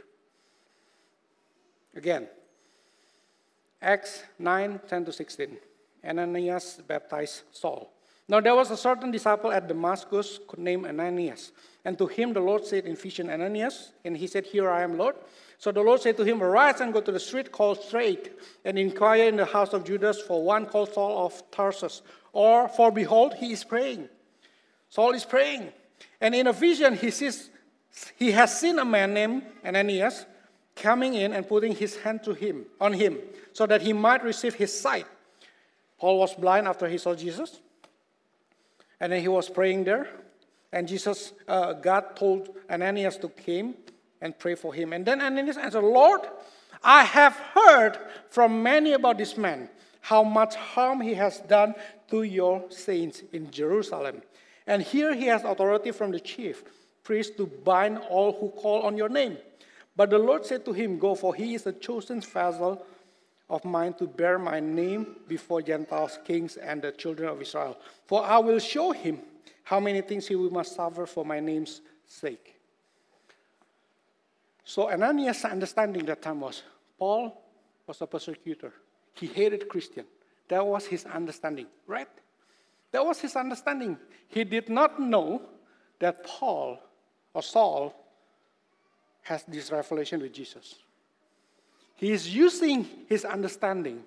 Again, 1.96 2.28
Acts 3.84 4.24
9 4.40 4.80
10 4.88 5.06
to 5.06 5.12
16. 5.12 5.58
Ananias 6.06 6.82
baptized 6.88 7.44
Saul. 7.52 7.92
Now 8.28 8.40
there 8.40 8.56
was 8.56 8.72
a 8.72 8.78
certain 8.78 9.12
disciple 9.12 9.52
at 9.52 9.68
Damascus 9.68 10.40
named 10.58 10.86
Ananias. 10.86 11.52
And 11.84 11.98
to 11.98 12.08
him 12.08 12.32
the 12.32 12.40
Lord 12.40 12.66
said 12.66 12.86
in 12.86 12.96
vision, 12.96 13.30
Ananias, 13.30 13.92
and 14.06 14.16
he 14.16 14.28
said, 14.28 14.46
Here 14.46 14.70
I 14.70 14.84
am, 14.84 14.98
Lord. 14.98 15.16
So 15.58 15.72
the 15.72 15.82
Lord 15.82 16.02
said 16.02 16.16
to 16.18 16.24
him, 16.24 16.42
Arise 16.42 16.80
and 16.80 16.94
go 16.94 17.02
to 17.02 17.12
the 17.12 17.20
street 17.20 17.52
called 17.52 17.84
Straight, 17.84 18.32
and 18.64 18.80
inquire 18.80 19.28
in 19.28 19.36
the 19.36 19.46
house 19.46 19.74
of 19.74 19.84
Judas 19.84 20.22
for 20.22 20.44
one 20.44 20.66
called 20.66 20.94
Saul 20.94 21.26
of 21.26 21.52
Tarsus. 21.52 22.02
Or, 22.32 22.70
for 22.70 22.92
behold, 22.92 23.34
he 23.36 23.52
is 23.52 23.64
praying. 23.64 24.08
Saul 24.90 25.12
is 25.12 25.26
praying. 25.26 25.74
And 26.22 26.34
in 26.34 26.48
a 26.48 26.54
vision, 26.54 26.96
he 26.96 27.12
sees 27.12 27.50
he 28.16 28.32
has 28.32 28.60
seen 28.60 28.80
a 28.80 28.86
man 28.86 29.14
named 29.14 29.44
Ananias 29.64 30.26
coming 30.76 31.14
in 31.14 31.34
and 31.34 31.48
putting 31.48 31.76
his 31.76 31.98
hand 31.98 32.24
to 32.24 32.34
him 32.34 32.66
on 32.80 32.94
him 32.94 33.18
so 33.54 33.66
that 33.66 33.82
he 33.82 33.94
might 33.94 34.24
receive 34.24 34.56
his 34.56 34.78
sight. 34.78 35.06
Paul 36.00 36.20
was 36.20 36.34
blind 36.34 36.68
after 36.68 36.88
he 36.88 36.98
saw 36.98 37.16
Jesus. 37.16 37.60
And 39.00 39.12
then 39.12 39.22
he 39.22 39.28
was 39.28 39.50
praying 39.50 39.84
there. 39.84 40.08
And 40.72 40.88
Jesus, 40.88 41.34
uh, 41.48 41.74
God 41.74 42.16
told 42.16 42.50
Ananias 42.70 43.18
to 43.18 43.30
come 43.30 43.76
and 44.22 44.38
pray 44.38 44.56
for 44.56 44.74
him. 44.74 44.94
And 44.94 45.06
then 45.06 45.22
Ananias 45.22 45.58
answered, 45.58 45.84
Lord, 45.84 46.22
I 46.84 47.04
have 47.04 47.36
heard 47.36 47.98
from 48.30 48.64
many 48.64 48.94
about 48.94 49.18
this 49.18 49.38
man, 49.38 49.70
how 50.02 50.24
much 50.24 50.56
harm 50.56 51.02
he 51.02 51.14
has 51.14 51.40
done 51.40 51.76
to 52.10 52.24
your 52.24 52.66
saints 52.70 53.24
in 53.32 53.52
Jerusalem. 53.52 54.22
And 54.68 54.82
here 54.82 55.14
he 55.14 55.26
has 55.26 55.44
authority 55.44 55.92
from 55.92 56.12
the 56.12 56.20
chief 56.20 56.64
priest 57.04 57.38
to 57.38 57.46
bind 57.46 58.00
all 58.10 58.34
who 58.34 58.50
call 58.50 58.84
on 58.84 58.98
your 58.98 59.10
name. 59.10 59.38
But 59.96 60.10
the 60.10 60.18
Lord 60.18 60.46
said 60.46 60.66
to 60.66 60.74
him, 60.74 60.98
Go, 60.98 61.16
for 61.16 61.36
he 61.36 61.54
is 61.54 61.68
a 61.68 61.74
chosen 61.74 62.22
vessel 62.22 62.86
of 63.50 63.64
mine 63.64 63.94
to 63.96 64.08
bear 64.08 64.40
my 64.40 64.60
name 64.60 65.18
before 65.28 65.62
Gentiles, 65.62 66.18
kings, 66.26 66.58
and 66.58 66.82
the 66.82 66.92
children 66.92 67.30
of 67.30 67.42
Israel. 67.42 67.78
For 68.08 68.24
I 68.24 68.40
will 68.40 68.60
show 68.60 68.92
him 68.92 69.20
how 69.64 69.80
many 69.80 70.02
things 70.02 70.28
he 70.28 70.36
will 70.36 70.50
must 70.50 70.76
suffer 70.76 71.06
for 71.06 71.24
my 71.24 71.40
name's 71.40 71.82
sake. 72.08 72.56
So 74.64 74.90
Ananias' 74.90 75.46
understanding 75.46 76.06
that 76.06 76.22
time 76.22 76.40
was 76.40 76.64
Paul 76.98 77.44
was 77.86 78.02
a 78.02 78.08
persecutor. 78.08 78.74
He 79.14 79.28
hated 79.28 79.70
Christian. 79.70 80.06
That 80.48 80.66
was 80.66 80.86
his 80.86 81.06
understanding, 81.06 81.68
right? 81.86 82.08
That 82.92 83.06
was 83.06 83.20
his 83.20 83.36
understanding. 83.36 83.98
He 84.28 84.44
did 84.44 84.70
not 84.70 85.00
know 85.00 85.42
that 86.00 86.24
Paul 86.24 86.80
or 87.34 87.44
Saul 87.44 87.94
has 89.24 89.44
this 89.48 89.72
revelation 89.72 90.22
with 90.22 90.34
Jesus. 90.34 90.76
He 91.96 92.12
is 92.12 92.34
using 92.34 92.86
his 93.08 93.26
understanding 93.26 94.04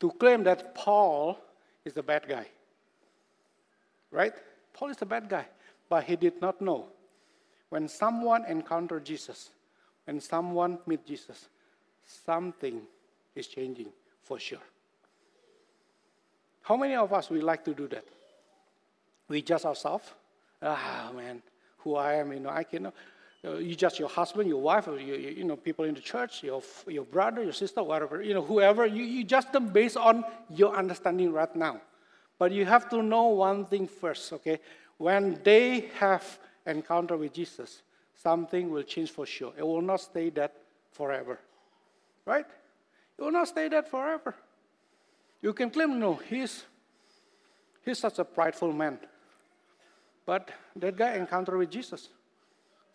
to 0.00 0.10
claim 0.12 0.44
that 0.44 0.74
Paul 0.74 1.38
is 1.84 1.92
the 1.92 2.02
bad 2.02 2.26
guy. 2.28 2.46
Right? 4.10 4.34
Paul 4.72 4.88
is 4.90 4.96
the 4.96 5.06
bad 5.06 5.28
guy. 5.28 5.46
But 5.88 6.04
he 6.04 6.16
did 6.16 6.40
not 6.40 6.60
know. 6.60 6.86
When 7.68 7.88
someone 7.88 8.44
encountered 8.46 9.04
Jesus, 9.04 9.50
when 10.04 10.20
someone 10.20 10.78
meet 10.86 11.06
Jesus, 11.06 11.48
something 12.04 12.80
is 13.34 13.46
changing 13.46 13.88
for 14.22 14.38
sure. 14.38 14.62
How 16.62 16.76
many 16.76 16.94
of 16.94 17.12
us 17.12 17.30
would 17.30 17.42
like 17.42 17.64
to 17.64 17.74
do 17.74 17.86
that? 17.88 18.04
We 19.28 19.42
judge 19.42 19.64
ourselves. 19.64 20.10
Ah, 20.62 21.10
man, 21.14 21.42
who 21.78 21.96
I 21.96 22.14
am, 22.14 22.32
you 22.32 22.40
know, 22.40 22.50
I 22.50 22.64
cannot. 22.64 22.94
Uh, 23.46 23.58
you 23.58 23.76
just 23.76 23.98
your 23.98 24.08
husband, 24.08 24.48
your 24.48 24.60
wife, 24.60 24.88
or 24.88 24.98
you, 24.98 25.14
you 25.14 25.44
know, 25.44 25.56
people 25.56 25.84
in 25.84 25.94
the 25.94 26.00
church, 26.00 26.42
your, 26.42 26.62
your 26.88 27.04
brother, 27.04 27.44
your 27.44 27.52
sister, 27.52 27.82
whatever, 27.82 28.20
you 28.20 28.34
know, 28.34 28.42
whoever. 28.42 28.84
You, 28.86 29.04
you 29.04 29.22
judge 29.22 29.50
them 29.52 29.68
based 29.68 29.96
on 29.96 30.24
your 30.50 30.74
understanding 30.74 31.32
right 31.32 31.54
now. 31.54 31.80
But 32.38 32.50
you 32.50 32.64
have 32.64 32.88
to 32.90 33.02
know 33.02 33.28
one 33.28 33.66
thing 33.66 33.86
first, 33.86 34.32
okay? 34.32 34.58
When 34.98 35.40
they 35.44 35.90
have 35.98 36.38
encounter 36.66 37.16
with 37.16 37.32
Jesus, 37.32 37.82
something 38.14 38.70
will 38.70 38.82
change 38.82 39.10
for 39.10 39.26
sure. 39.26 39.52
It 39.56 39.62
will 39.62 39.82
not 39.82 40.00
stay 40.00 40.30
that 40.30 40.54
forever. 40.90 41.38
Right? 42.24 42.46
It 43.16 43.22
will 43.22 43.30
not 43.30 43.46
stay 43.46 43.68
that 43.68 43.88
forever. 43.88 44.34
You 45.40 45.52
can 45.52 45.70
claim, 45.70 46.00
no, 46.00 46.14
he's, 46.14 46.64
he's 47.84 47.98
such 47.98 48.18
a 48.18 48.24
prideful 48.24 48.72
man. 48.72 48.98
But 50.24 50.50
that 50.74 50.96
guy 50.96 51.14
encountered 51.14 51.58
with 51.58 51.70
Jesus. 51.70 52.08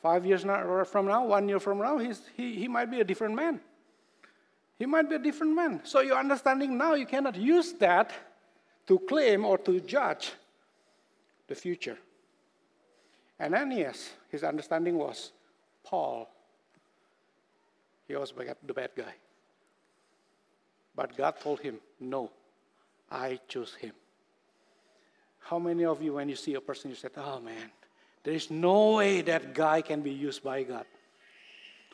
Five 0.01 0.25
years 0.25 0.41
from 0.41 1.05
now, 1.05 1.25
one 1.25 1.47
year 1.47 1.59
from 1.59 1.79
now, 1.79 1.97
he's, 1.99 2.21
he, 2.35 2.55
he 2.55 2.67
might 2.67 2.89
be 2.89 3.01
a 3.01 3.03
different 3.03 3.35
man. 3.35 3.59
He 4.79 4.87
might 4.87 5.07
be 5.07 5.15
a 5.15 5.19
different 5.19 5.53
man. 5.53 5.81
So 5.83 5.99
your 5.99 6.17
understanding 6.17 6.75
now, 6.75 6.95
you 6.95 7.05
cannot 7.05 7.35
use 7.35 7.73
that 7.73 8.11
to 8.87 8.97
claim 8.97 9.45
or 9.45 9.59
to 9.59 9.79
judge 9.81 10.31
the 11.47 11.53
future. 11.53 11.97
Ananias, 13.39 14.09
his 14.29 14.43
understanding 14.43 14.97
was 14.97 15.31
Paul. 15.83 16.27
He 18.07 18.15
was 18.15 18.33
the 18.65 18.73
bad 18.73 18.91
guy. 18.95 19.13
But 20.95 21.15
God 21.15 21.39
told 21.39 21.59
him, 21.59 21.79
No, 21.99 22.31
I 23.09 23.39
choose 23.47 23.75
him. 23.75 23.93
How 25.39 25.59
many 25.59 25.85
of 25.85 26.01
you, 26.01 26.13
when 26.13 26.29
you 26.29 26.35
see 26.35 26.55
a 26.55 26.61
person, 26.61 26.89
you 26.89 26.95
said, 26.95 27.11
Oh 27.17 27.39
man, 27.39 27.71
there 28.23 28.33
is 28.33 28.51
no 28.51 28.95
way 28.95 29.21
that 29.21 29.53
guy 29.53 29.81
can 29.81 30.01
be 30.01 30.11
used 30.11 30.43
by 30.43 30.63
God? 30.63 30.85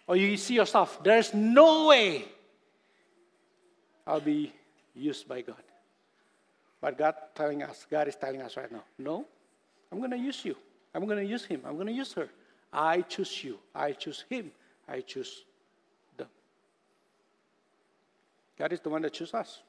Or 0.07 0.15
you 0.15 0.37
see 0.37 0.55
yourself, 0.55 1.03
there's 1.03 1.33
no 1.33 1.87
way 1.87 2.25
I'll 4.05 4.21
be 4.21 4.53
used 4.95 5.27
by 5.27 5.41
God. 5.41 5.63
But 6.79 6.97
God 6.97 7.15
telling 7.35 7.63
us, 7.63 7.85
God 7.89 8.07
is 8.07 8.15
telling 8.15 8.41
us 8.41 8.55
right 8.55 8.71
now, 8.71 8.83
no, 8.97 9.25
I'm 9.91 10.09
to 10.09 10.17
use 10.17 10.45
you. 10.45 10.55
I'm 10.93 11.07
to 11.07 11.23
use 11.23 11.45
him. 11.45 11.61
I'm 11.65 11.77
to 11.85 11.91
use 11.91 12.13
her. 12.13 12.29
I 12.71 13.01
choose 13.01 13.43
you. 13.43 13.59
I 13.73 13.91
choose 13.93 14.25
him. 14.29 14.51
I 14.87 15.01
choose 15.01 15.43
them. 16.15 16.27
God 18.57 18.73
is 18.73 18.79
the 18.79 18.89
one 18.89 19.01
that 19.01 19.13
chooses 19.13 19.33
us. 19.33 19.61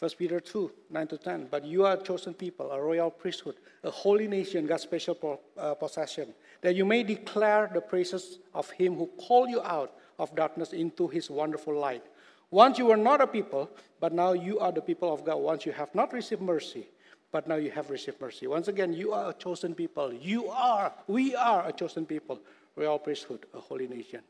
1 0.00 0.12
Peter 0.16 0.40
2, 0.40 0.72
9 0.88 1.06
to 1.08 1.18
10. 1.18 1.48
But 1.50 1.66
you 1.66 1.84
are 1.84 1.92
a 1.92 2.02
chosen 2.02 2.32
people, 2.32 2.70
a 2.72 2.80
royal 2.80 3.10
priesthood, 3.10 3.56
a 3.84 3.90
holy 3.90 4.26
nation, 4.26 4.66
God's 4.66 4.84
special 4.84 5.42
uh, 5.58 5.74
possession, 5.74 6.32
that 6.62 6.74
you 6.74 6.86
may 6.86 7.02
declare 7.02 7.70
the 7.72 7.82
praises 7.82 8.38
of 8.54 8.70
him 8.70 8.96
who 8.96 9.08
called 9.18 9.50
you 9.50 9.60
out 9.60 9.92
of 10.18 10.34
darkness 10.34 10.72
into 10.72 11.06
his 11.06 11.28
wonderful 11.28 11.74
light. 11.78 12.02
Once 12.50 12.78
you 12.78 12.86
were 12.86 12.96
not 12.96 13.20
a 13.20 13.26
people, 13.26 13.70
but 14.00 14.14
now 14.14 14.32
you 14.32 14.58
are 14.58 14.72
the 14.72 14.80
people 14.80 15.12
of 15.12 15.22
God. 15.22 15.36
Once 15.36 15.66
you 15.66 15.72
have 15.72 15.94
not 15.94 16.14
received 16.14 16.40
mercy, 16.40 16.88
but 17.30 17.46
now 17.46 17.56
you 17.56 17.70
have 17.70 17.90
received 17.90 18.18
mercy. 18.22 18.46
Once 18.46 18.68
again, 18.68 18.94
you 18.94 19.12
are 19.12 19.30
a 19.30 19.34
chosen 19.34 19.74
people. 19.74 20.14
You 20.14 20.48
are, 20.48 20.94
we 21.08 21.36
are 21.36 21.68
a 21.68 21.72
chosen 21.72 22.06
people, 22.06 22.40
royal 22.74 22.98
priesthood, 22.98 23.44
a 23.52 23.60
holy 23.60 23.86
nation. 23.86 24.20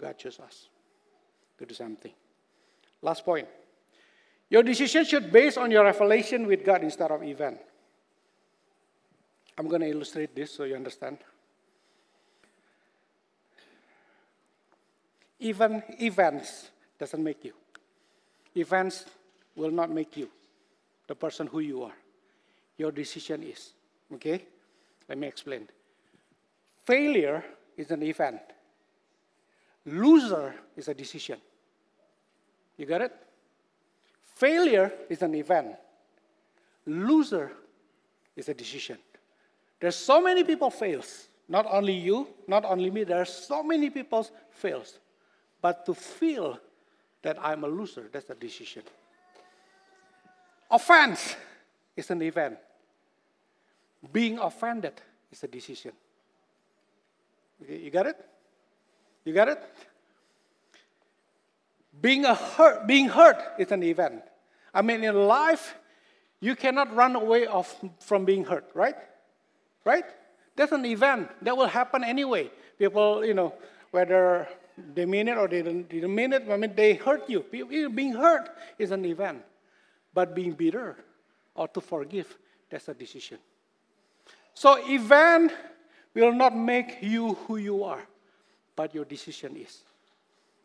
God 0.00 0.16
chose 0.16 0.38
us 0.38 0.68
to 1.58 1.66
do 1.66 1.74
something. 1.74 2.12
Last 3.02 3.24
point. 3.24 3.48
Your 4.50 4.62
decision 4.62 5.04
should 5.04 5.30
base 5.30 5.56
on 5.56 5.70
your 5.70 5.84
revelation 5.84 6.46
with 6.46 6.64
God 6.64 6.82
instead 6.82 7.10
of 7.10 7.22
event. 7.22 7.58
I'm 9.58 9.68
going 9.68 9.82
to 9.82 9.88
illustrate 9.88 10.34
this 10.34 10.52
so 10.52 10.64
you 10.64 10.76
understand. 10.76 11.18
Even 15.40 15.82
events 16.00 16.70
doesn't 16.98 17.22
make 17.22 17.44
you. 17.44 17.52
Events 18.54 19.04
will 19.54 19.70
not 19.70 19.90
make 19.90 20.16
you 20.16 20.28
the 21.06 21.14
person 21.14 21.46
who 21.46 21.60
you 21.60 21.82
are. 21.82 21.96
Your 22.76 22.92
decision 22.92 23.42
is. 23.42 23.72
Okay? 24.14 24.42
Let 25.08 25.18
me 25.18 25.26
explain. 25.26 25.68
Failure 26.84 27.44
is 27.76 27.90
an 27.90 28.02
event. 28.02 28.40
Loser 29.86 30.54
is 30.76 30.88
a 30.88 30.94
decision. 30.94 31.38
You 32.76 32.86
got 32.86 33.02
it? 33.02 33.12
Failure 34.38 34.92
is 35.08 35.22
an 35.22 35.34
event. 35.34 35.74
Loser 36.86 37.50
is 38.36 38.48
a 38.48 38.54
decision. 38.54 38.96
There's 39.80 39.96
so 39.96 40.22
many 40.22 40.44
people 40.44 40.70
fails. 40.70 41.26
Not 41.48 41.66
only 41.68 41.94
you, 41.94 42.28
not 42.46 42.64
only 42.64 42.88
me, 42.88 43.02
there 43.02 43.20
are 43.20 43.24
so 43.24 43.64
many 43.64 43.90
people 43.90 44.24
fails. 44.52 45.00
But 45.60 45.84
to 45.86 45.94
feel 45.94 46.56
that 47.22 47.36
I'm 47.42 47.64
a 47.64 47.66
loser, 47.66 48.08
that's 48.12 48.30
a 48.30 48.36
decision. 48.36 48.84
Offense 50.70 51.34
is 51.96 52.08
an 52.10 52.22
event. 52.22 52.58
Being 54.12 54.38
offended 54.38 54.92
is 55.32 55.42
a 55.42 55.48
decision. 55.48 55.92
You 57.68 57.90
got 57.90 58.06
it? 58.06 58.24
You 59.24 59.32
got 59.32 59.48
it? 59.48 59.64
Being, 62.00 62.24
a 62.24 62.36
hurt, 62.36 62.86
being 62.86 63.08
hurt 63.08 63.42
is 63.58 63.72
an 63.72 63.82
event. 63.82 64.22
I 64.72 64.82
mean, 64.82 65.04
in 65.04 65.14
life, 65.26 65.74
you 66.40 66.54
cannot 66.54 66.94
run 66.94 67.16
away 67.16 67.46
from 68.00 68.24
being 68.24 68.44
hurt, 68.44 68.70
right? 68.74 68.96
Right? 69.84 70.04
That's 70.56 70.72
an 70.72 70.84
event 70.84 71.30
that 71.42 71.56
will 71.56 71.66
happen 71.66 72.04
anyway. 72.04 72.50
People, 72.78 73.24
you 73.24 73.34
know, 73.34 73.54
whether 73.90 74.48
they 74.94 75.06
mean 75.06 75.28
it 75.28 75.36
or 75.36 75.48
they 75.48 75.62
didn't, 75.62 75.88
didn't 75.88 76.14
mean 76.14 76.32
it, 76.32 76.44
I 76.48 76.56
mean, 76.56 76.74
they 76.74 76.94
hurt 76.94 77.28
you. 77.28 77.44
Being 77.50 78.14
hurt 78.14 78.50
is 78.78 78.90
an 78.90 79.04
event. 79.04 79.42
But 80.14 80.34
being 80.34 80.52
bitter 80.52 80.96
or 81.54 81.68
to 81.68 81.80
forgive, 81.80 82.36
that's 82.70 82.88
a 82.88 82.94
decision. 82.94 83.38
So, 84.54 84.76
event 84.88 85.52
will 86.14 86.32
not 86.32 86.56
make 86.56 86.98
you 87.00 87.34
who 87.34 87.56
you 87.56 87.84
are, 87.84 88.02
but 88.74 88.94
your 88.94 89.04
decision 89.04 89.56
is. 89.56 89.82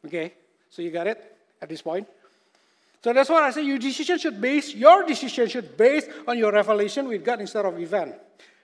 Okay? 0.06 0.34
So 0.70 0.82
you 0.82 0.90
got 0.92 1.08
it 1.08 1.38
at 1.62 1.70
this 1.70 1.82
point? 1.82 2.08
So 3.04 3.12
that's 3.12 3.30
why 3.30 3.48
I 3.48 3.52
say 3.52 3.64
your 3.64 3.80
decision 3.80 4.18
should 4.18 4.40
base, 4.40 4.74
your 4.74 5.04
decision 5.04 5.50
should 5.50 5.76
base 5.76 6.06
on 6.28 6.38
your 6.38 6.52
revelation 6.52 7.08
with 7.08 7.24
God 7.24 7.42
instead 7.42 7.66
of 7.66 7.78
event. 7.80 8.16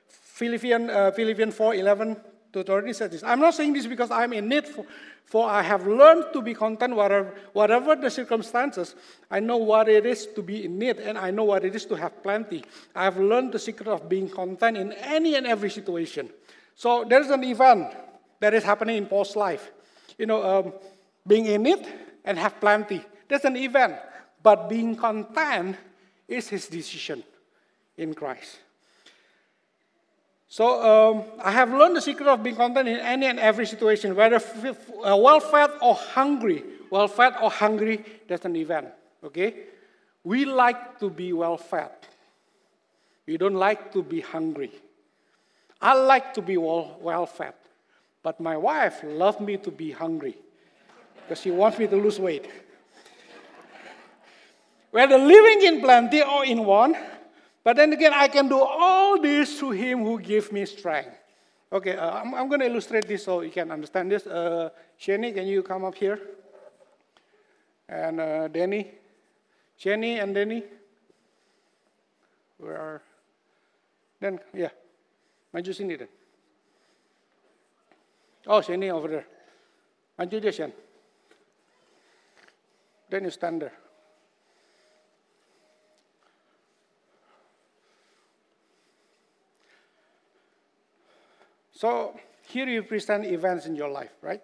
Philippians, 0.08 0.90
uh, 0.90 1.12
Philippians 1.12 1.54
4, 1.54 1.76
11 1.76 2.18
2.30 2.54 2.96
says 2.96 3.12
this. 3.12 3.24
I'm 3.24 3.40
not 3.40 3.54
saying 3.54 3.74
this 3.74 3.86
because 3.86 4.10
I'm 4.10 4.34
in 4.34 4.48
need 4.48 4.68
for, 4.68 4.86
for 5.26 5.48
I 5.48 5.62
have 5.62 5.86
learned 5.86 6.34
to 6.34 6.42
be 6.42 6.54
content 6.54 6.96
whatever, 6.96 7.36
whatever 7.54 7.96
the 7.96 8.10
circumstances. 8.10 8.96
I 9.30 9.40
know 9.40 9.58
what 9.58 9.88
it 9.88 10.06
is 10.06 10.26
to 10.36 10.42
be 10.42 10.66
in 10.66 10.80
need 10.80 10.98
and 10.98 11.18
I 11.18 11.30
know 11.32 11.44
what 11.44 11.64
it 11.64 11.76
is 11.76 11.86
to 11.86 11.96
have 11.96 12.24
plenty. 12.24 12.64
I 12.96 13.04
have 13.04 13.18
learned 13.18 13.52
the 13.52 13.60
secret 13.60 13.88
of 13.88 14.10
being 14.10 14.30
content 14.30 14.78
in 14.78 14.94
any 14.94 15.36
and 15.36 15.46
every 15.46 15.70
situation. 15.70 16.30
So 16.76 17.06
there's 17.08 17.30
an 17.30 17.44
event 17.44 17.94
that 18.40 18.54
is 18.54 18.64
happening 18.64 18.98
in 18.98 19.06
Paul's 19.06 19.36
life. 19.36 19.72
You 20.18 20.26
know, 20.26 20.44
um, 20.44 20.74
being 21.28 21.46
in 21.46 21.66
it 21.66 21.88
and 22.26 22.40
have 22.40 22.60
plenty. 22.60 23.04
That's 23.28 23.46
an 23.46 23.58
event. 23.58 23.96
But 24.42 24.70
being 24.70 24.96
content 24.96 25.76
is 26.28 26.48
his 26.48 26.68
decision 26.68 27.24
in 27.98 28.14
Christ. 28.14 28.60
So 30.48 30.82
um, 30.82 31.24
I 31.44 31.52
have 31.52 31.72
learned 31.72 31.96
the 31.96 32.02
secret 32.02 32.28
of 32.28 32.42
being 32.42 32.56
content 32.56 32.88
in 32.88 32.98
any 32.98 33.28
and 33.28 33.40
every 33.40 33.68
situation, 33.68 34.16
whether 34.16 34.38
uh, 34.38 35.16
well 35.16 35.40
fed 35.40 35.72
or 35.82 35.94
hungry. 35.94 36.64
Well 36.90 37.08
fed 37.08 37.34
or 37.40 37.52
hungry, 37.52 38.04
that's 38.28 38.46
an 38.46 38.56
event. 38.56 38.88
Okay? 39.24 39.54
We 40.24 40.46
like 40.46 41.00
to 41.00 41.10
be 41.10 41.34
well 41.34 41.58
fed. 41.58 41.92
We 43.28 43.38
don't 43.38 43.54
like 43.54 43.92
to 43.94 44.02
be 44.02 44.22
hungry. 44.22 44.72
I 45.80 45.94
like 45.94 46.34
to 46.34 46.42
be 46.42 46.58
well, 46.58 46.98
well 47.00 47.28
fed. 47.28 47.54
But 48.24 48.40
my 48.40 48.58
wife 48.58 49.02
loves 49.04 49.40
me 49.40 49.58
to 49.58 49.72
be 49.72 49.92
hungry 49.92 50.36
because 51.22 51.42
she 51.42 51.52
wants 51.52 51.78
me 51.78 51.86
to 51.88 51.96
lose 51.96 52.20
weight. 52.20 52.50
Whether 54.92 55.18
living 55.18 55.62
in 55.64 55.82
plenty 55.82 56.24
or 56.24 56.46
in 56.46 56.66
want, 56.66 56.98
but 57.64 57.76
then 57.76 57.94
again, 57.94 58.14
I 58.14 58.28
can 58.28 58.48
do 58.48 58.60
all 58.60 59.22
this 59.22 59.60
through 59.60 59.72
Him 59.72 60.04
who 60.04 60.20
gives 60.20 60.52
me 60.52 60.66
strength. 60.66 61.16
Okay, 61.72 61.96
uh, 61.96 62.12
I'm, 62.12 62.34
I'm 62.34 62.48
going 62.48 62.62
to 62.62 62.66
illustrate 62.66 63.08
this 63.08 63.26
so 63.26 63.42
you 63.42 63.52
can 63.52 63.70
understand 63.70 64.12
this. 64.12 64.26
Uh, 64.26 64.70
Shani, 65.00 65.34
can 65.34 65.46
you 65.46 65.62
come 65.62 65.86
up 65.86 65.94
here? 65.94 66.20
And 67.88 68.20
uh, 68.20 68.48
Danny? 68.48 68.92
Shani 69.80 70.22
and 70.22 70.34
Danny? 70.34 70.64
Where 72.58 72.78
are? 72.78 73.02
Then, 74.20 74.40
yeah. 74.54 74.70
Maju 75.54 75.72
sini 75.72 75.98
then. 75.98 76.08
Oh, 78.48 78.62
Shani 78.62 78.90
over 78.90 79.08
there. 79.08 79.28
Maju 80.18 80.40
dia. 80.40 80.72
Then 83.10 83.24
you 83.24 83.30
stand 83.32 83.62
there. 83.62 83.74
So 91.80 92.14
here 92.42 92.68
you 92.68 92.84
present 92.84 93.26
events 93.26 93.66
in 93.66 93.74
your 93.74 93.88
life, 93.88 94.12
right? 94.22 94.42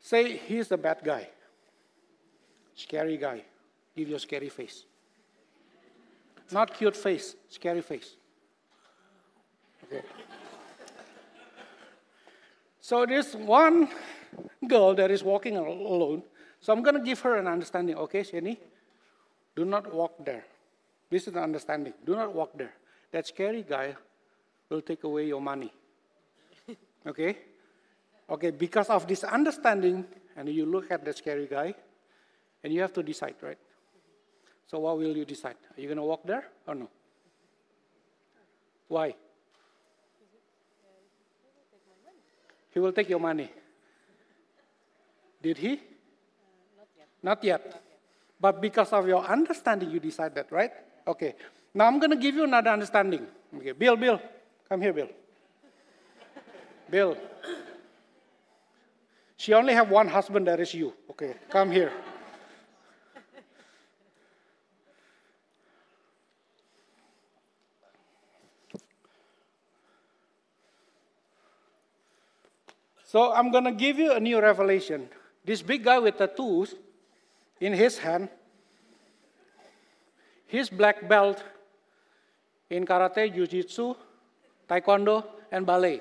Say 0.00 0.38
he's 0.38 0.66
the 0.66 0.76
bad 0.76 0.98
guy, 1.04 1.28
scary 2.74 3.16
guy. 3.16 3.44
Give 3.96 4.08
your 4.08 4.18
scary 4.18 4.48
face. 4.48 4.86
Not 6.50 6.74
cute 6.74 6.96
face, 6.96 7.36
scary 7.48 7.80
face. 7.80 8.16
Okay. 9.84 10.02
So 12.80 13.06
there's 13.06 13.36
one 13.36 13.88
girl 14.66 14.96
that 14.96 15.12
is 15.12 15.22
walking 15.22 15.58
alone. 15.58 16.24
So 16.60 16.72
I'm 16.72 16.82
going 16.82 16.96
to 16.96 17.04
give 17.04 17.20
her 17.20 17.36
an 17.36 17.46
understanding. 17.46 17.94
Okay, 17.94 18.22
Shani? 18.22 18.56
Do 19.54 19.64
not 19.64 19.94
walk 19.94 20.24
there. 20.24 20.44
This 21.08 21.28
is 21.28 21.34
the 21.34 21.40
understanding. 21.40 21.92
Do 22.04 22.16
not 22.16 22.34
walk 22.34 22.58
there. 22.58 22.72
That 23.12 23.28
scary 23.28 23.62
guy 23.62 23.94
will 24.68 24.82
take 24.82 25.04
away 25.04 25.28
your 25.28 25.40
money. 25.40 25.72
Okay? 27.06 27.36
Okay, 28.28 28.50
because 28.50 28.90
of 28.90 29.06
this 29.06 29.24
understanding, 29.24 30.04
and 30.36 30.48
you 30.48 30.66
look 30.66 30.90
at 30.90 31.04
the 31.04 31.12
scary 31.12 31.46
guy, 31.46 31.74
and 32.62 32.72
you 32.72 32.80
have 32.80 32.92
to 32.92 33.02
decide, 33.02 33.34
right? 33.42 33.58
So 34.66 34.78
what 34.78 34.98
will 34.98 35.16
you 35.16 35.24
decide? 35.24 35.56
Are 35.76 35.80
you 35.80 35.88
going 35.88 35.98
to 35.98 36.04
walk 36.04 36.22
there 36.24 36.44
or 36.66 36.74
no? 36.74 36.88
Why? 38.88 39.14
He 42.72 42.78
will 42.78 42.92
take 42.92 43.08
your 43.08 43.18
money. 43.18 43.50
Did 45.42 45.58
he? 45.58 45.70
Not 45.70 46.88
yet. 46.96 47.08
Not 47.22 47.44
yet. 47.44 47.82
But 48.40 48.60
because 48.60 48.92
of 48.92 49.08
your 49.08 49.24
understanding, 49.24 49.90
you 49.90 49.98
decide 49.98 50.34
that, 50.34 50.52
right? 50.52 50.70
Okay. 51.06 51.34
Now 51.74 51.86
I'm 51.86 51.98
going 51.98 52.10
to 52.10 52.16
give 52.16 52.34
you 52.34 52.44
another 52.44 52.70
understanding. 52.70 53.26
Okay, 53.56 53.72
Bill, 53.72 53.96
Bill, 53.96 54.20
come 54.68 54.80
here, 54.80 54.92
Bill. 54.92 55.08
Bill. 56.90 57.16
She 59.36 59.54
only 59.54 59.72
have 59.72 59.90
one 59.90 60.08
husband, 60.08 60.46
that 60.48 60.60
is 60.60 60.74
you. 60.74 60.92
Okay, 61.10 61.34
come 61.48 61.70
here. 61.70 61.92
So 73.04 73.32
I'm 73.32 73.50
going 73.50 73.64
to 73.64 73.72
give 73.72 73.98
you 73.98 74.12
a 74.12 74.20
new 74.20 74.40
revelation. 74.40 75.08
This 75.44 75.62
big 75.62 75.82
guy 75.82 75.98
with 75.98 76.16
tattoos 76.16 76.74
in 77.60 77.72
his 77.72 77.98
hand, 77.98 78.28
his 80.46 80.70
black 80.70 81.08
belt 81.08 81.42
in 82.68 82.86
karate, 82.86 83.34
jiu-jitsu, 83.34 83.94
taekwondo, 84.68 85.24
and 85.50 85.66
ballet. 85.66 86.00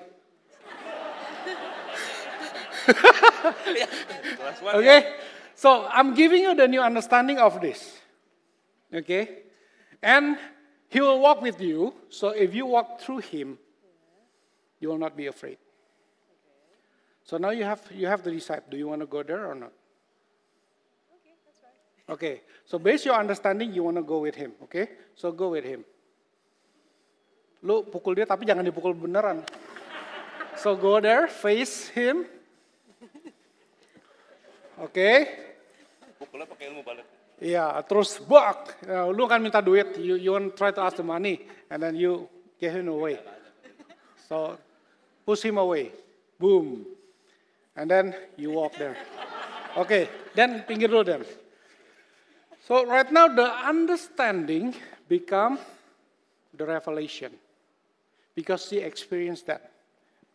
okay? 4.75 5.15
So 5.55 5.87
I'm 5.91 6.15
giving 6.15 6.41
you 6.41 6.55
the 6.55 6.67
new 6.67 6.81
understanding 6.81 7.37
of 7.37 7.59
this. 7.61 7.99
Okay? 8.93 9.43
And 10.01 10.37
he 10.87 11.01
will 11.01 11.19
walk 11.19 11.41
with 11.41 11.61
you. 11.61 11.93
So 12.09 12.29
if 12.29 12.53
you 12.53 12.65
walk 12.65 13.01
through 13.01 13.19
him, 13.19 13.57
you 14.79 14.89
will 14.89 14.97
not 14.97 15.15
be 15.15 15.27
afraid. 15.27 15.57
So 17.23 17.37
now 17.37 17.51
you 17.51 17.63
have 17.63 17.81
you 17.93 18.07
have 18.07 18.23
to 18.23 18.31
decide 18.31 18.63
do 18.71 18.77
you 18.77 18.87
want 18.87 19.01
to 19.01 19.05
go 19.05 19.21
there 19.21 19.45
or 19.45 19.53
not? 19.53 19.73
Okay. 22.09 22.41
So 22.65 22.79
based 22.79 23.05
your 23.05 23.13
understanding 23.13 23.73
you 23.73 23.83
want 23.83 23.97
to 23.97 24.03
go 24.03 24.17
with 24.17 24.33
him, 24.33 24.53
okay? 24.63 24.89
So 25.13 25.31
go 25.31 25.49
with 25.49 25.65
him. 25.65 25.85
Lu 27.61 27.85
pukul 27.85 28.17
dia 28.17 28.25
tapi 28.25 28.47
jangan 28.47 28.65
dipukul 28.65 28.95
beneran. 28.95 29.45
So 30.57 30.73
go 30.73 30.97
there, 30.97 31.27
face 31.29 31.91
him, 31.91 32.25
Oke. 34.79 34.91
Okay? 34.91 35.15
Pukulnya 36.19 36.47
pakai 36.47 36.71
ilmu. 36.71 36.83
Iya, 37.39 37.79
terus 37.87 38.19
bak, 38.19 38.83
uh, 38.83 39.07
lu 39.15 39.23
kan 39.23 39.39
minta 39.39 39.63
duit, 39.63 39.95
you, 39.95 40.19
you 40.19 40.35
want 40.35 40.59
try 40.59 40.75
to 40.75 40.83
ask 40.83 40.99
the 40.99 41.03
money, 41.07 41.47
and 41.71 41.79
then 41.79 41.95
you 41.95 42.27
give 42.59 42.75
him 42.75 42.91
away. 42.91 43.15
So, 44.27 44.59
push 45.23 45.47
him 45.47 45.55
away, 45.55 45.95
boom, 46.35 46.83
and 47.79 47.87
then 47.87 48.11
you 48.35 48.51
walk 48.51 48.75
there. 48.75 48.99
Oke, 49.79 49.87
okay, 49.87 50.03
then 50.35 50.67
pinggir 50.67 50.91
dulu 50.91 51.07
then. 51.07 51.23
So 52.67 52.83
right 52.83 53.07
now 53.07 53.31
the 53.31 53.47
understanding 53.47 54.75
become 55.07 55.55
the 56.51 56.67
revelation, 56.67 57.31
because 58.35 58.67
she 58.67 58.83
experienced 58.83 59.47
that 59.47 59.71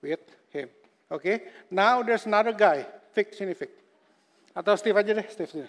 with 0.00 0.24
him. 0.48 0.72
Okay, 1.12 1.52
now 1.68 2.00
there's 2.00 2.24
another 2.24 2.56
guy, 2.56 2.88
Fix 3.12 3.36
sini 3.36 3.52
Fix. 3.52 3.83
Deh, 4.54 4.76
Steve 4.76 4.94
sini. 5.50 5.68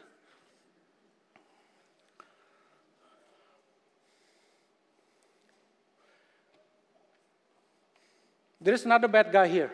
There 8.62 8.74
is 8.74 8.86
another 8.86 9.08
bad 9.08 9.32
guy 9.32 9.48
here. 9.48 9.71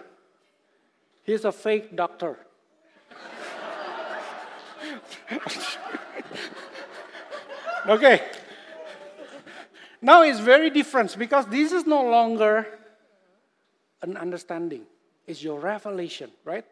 He's 1.24 1.45
a 1.45 1.52
fake 1.52 1.95
doctor. 1.95 2.38
okay. 7.88 8.21
Now 10.02 10.24
it's 10.24 10.39
very 10.39 10.69
different 10.69 11.17
because 11.17 11.45
this 11.45 11.71
is 11.71 11.86
no 11.86 12.04
longer 12.04 12.67
an 14.02 14.17
understanding. 14.17 14.82
It's 15.28 15.43
your 15.43 15.60
revelation, 15.60 16.32
right? 16.43 16.65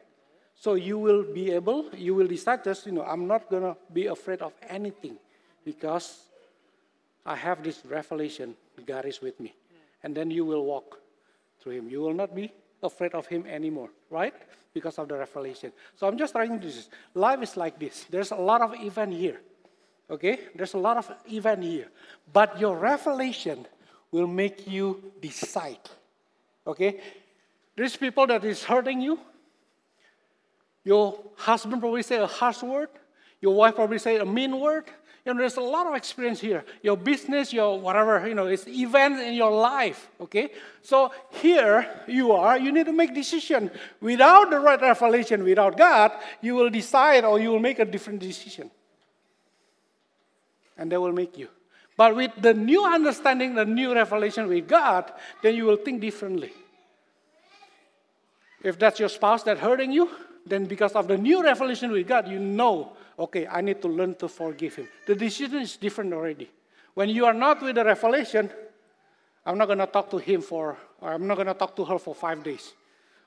So 0.60 0.74
you 0.74 1.00
will 1.00 1.24
be 1.24 1.52
able, 1.52 1.86
you 1.96 2.14
will 2.14 2.28
decide 2.28 2.66
just, 2.66 2.86
you 2.86 2.92
know, 2.92 3.04
I'm 3.04 3.28
not 3.28 3.50
going 3.50 3.64
to 3.64 3.78
be 3.94 4.08
afraid 4.08 4.42
of 4.42 4.52
anything 4.68 5.16
because 5.64 6.24
I 7.26 7.38
have 7.38 7.64
this 7.64 7.82
revelation, 7.86 8.56
God 8.86 9.06
is 9.06 9.22
with 9.22 9.40
me. 9.40 9.54
And 10.04 10.14
then 10.14 10.30
you 10.30 10.44
will 10.44 10.66
walk 10.66 11.00
through 11.62 11.74
Him. 11.74 11.90
You 11.90 12.02
will 12.02 12.14
not 12.14 12.36
be 12.36 12.52
afraid 12.84 13.14
of 13.14 13.26
Him 13.28 13.46
anymore, 13.48 13.90
right? 14.10 14.34
Because 14.74 15.00
of 15.00 15.08
the 15.08 15.16
revelation. 15.16 15.72
So 15.96 16.08
I'm 16.08 16.18
just 16.18 16.34
trying 16.34 16.52
to 16.52 16.60
do 16.60 16.68
this. 16.68 16.90
Life 17.14 17.42
is 17.42 17.56
like 17.56 17.80
this. 17.80 18.06
There's 18.10 18.32
a 18.32 18.36
lot 18.36 18.62
of 18.62 18.76
event 18.76 19.14
here. 19.14 19.40
Okay? 20.12 20.40
There's 20.56 20.74
a 20.74 20.78
lot 20.78 20.98
of 20.98 21.10
event 21.32 21.64
here. 21.64 21.88
But 22.34 22.60
your 22.60 22.78
revelation 22.78 23.66
will 24.12 24.28
make 24.28 24.68
you 24.68 25.14
decide. 25.22 25.88
Okay? 26.68 27.00
There's 27.78 27.96
people 27.96 28.28
that 28.28 28.44
is 28.44 28.62
hurting 28.62 29.00
you. 29.00 29.20
Your 30.90 31.20
husband 31.36 31.82
probably 31.82 32.02
say 32.02 32.16
a 32.16 32.26
harsh 32.26 32.64
word. 32.64 32.90
Your 33.42 33.54
wife 33.54 33.76
probably 33.76 34.00
say 34.00 34.18
a 34.18 34.26
mean 34.26 34.60
word. 34.60 34.86
You 35.24 35.36
know, 35.36 35.40
there's 35.40 35.58
a 35.58 35.62
lot 35.62 35.86
of 35.86 35.94
experience 35.94 36.40
here. 36.40 36.66
Your 36.82 36.98
business, 36.98 37.54
your 37.54 37.80
whatever, 37.80 38.28
you 38.28 38.34
know, 38.34 38.48
it's 38.48 38.68
events 38.68 39.22
in 39.22 39.36
your 39.36 39.52
life. 39.52 40.10
Okay? 40.20 40.50
So 40.82 41.12
here 41.30 41.88
you 42.08 42.32
are, 42.32 42.58
you 42.58 42.72
need 42.72 42.88
to 42.88 42.92
make 42.92 43.14
decision. 43.14 43.70
Without 44.02 44.50
the 44.50 44.60
right 44.60 44.82
revelation, 44.82 45.44
without 45.44 45.78
God, 45.78 46.12
you 46.42 46.56
will 46.56 46.72
decide 46.72 47.24
or 47.24 47.40
you 47.40 47.52
will 47.52 47.60
make 47.60 47.78
a 47.78 47.86
different 47.86 48.20
decision. 48.20 48.72
And 50.76 50.92
they 50.92 50.98
will 50.98 51.14
make 51.14 51.38
you. 51.38 51.50
But 51.98 52.16
with 52.16 52.32
the 52.42 52.56
new 52.56 52.84
understanding, 52.84 53.54
the 53.54 53.66
new 53.66 53.94
revelation 53.94 54.48
with 54.48 54.68
God, 54.68 55.14
then 55.44 55.54
you 55.54 55.66
will 55.66 55.78
think 55.78 56.02
differently. 56.02 56.52
If 58.64 58.80
that's 58.80 59.00
your 59.00 59.10
spouse 59.10 59.44
that's 59.44 59.60
hurting 59.60 59.92
you, 59.92 60.10
then 60.50 60.66
because 60.66 60.94
of 60.94 61.08
the 61.08 61.18
new 61.18 61.44
revelation 61.44 61.92
with 61.92 62.08
God, 62.08 62.28
you 62.28 62.40
know, 62.40 62.94
okay, 63.18 63.48
I 63.48 63.62
need 63.62 63.82
to 63.82 63.88
learn 63.88 64.16
to 64.16 64.28
forgive 64.28 64.76
him. 64.76 64.88
The 65.06 65.16
decision 65.16 65.62
is 65.62 65.78
different 65.78 66.14
already. 66.14 66.50
When 66.94 67.10
you 67.10 67.26
are 67.26 67.34
not 67.34 67.62
with 67.62 67.76
the 67.76 67.86
revelation, 67.86 68.50
I'm 69.46 69.58
not 69.58 69.68
going 69.68 69.80
to 69.80 69.88
talk 69.88 70.10
to 70.12 70.18
him 70.18 70.42
for, 70.42 70.78
or 71.02 71.14
I'm 71.14 71.26
not 71.28 71.36
going 71.36 71.48
to 71.48 71.54
talk 71.54 71.76
to 71.76 71.86
her 71.86 72.00
for 72.00 72.14
five 72.14 72.44
days, 72.44 72.74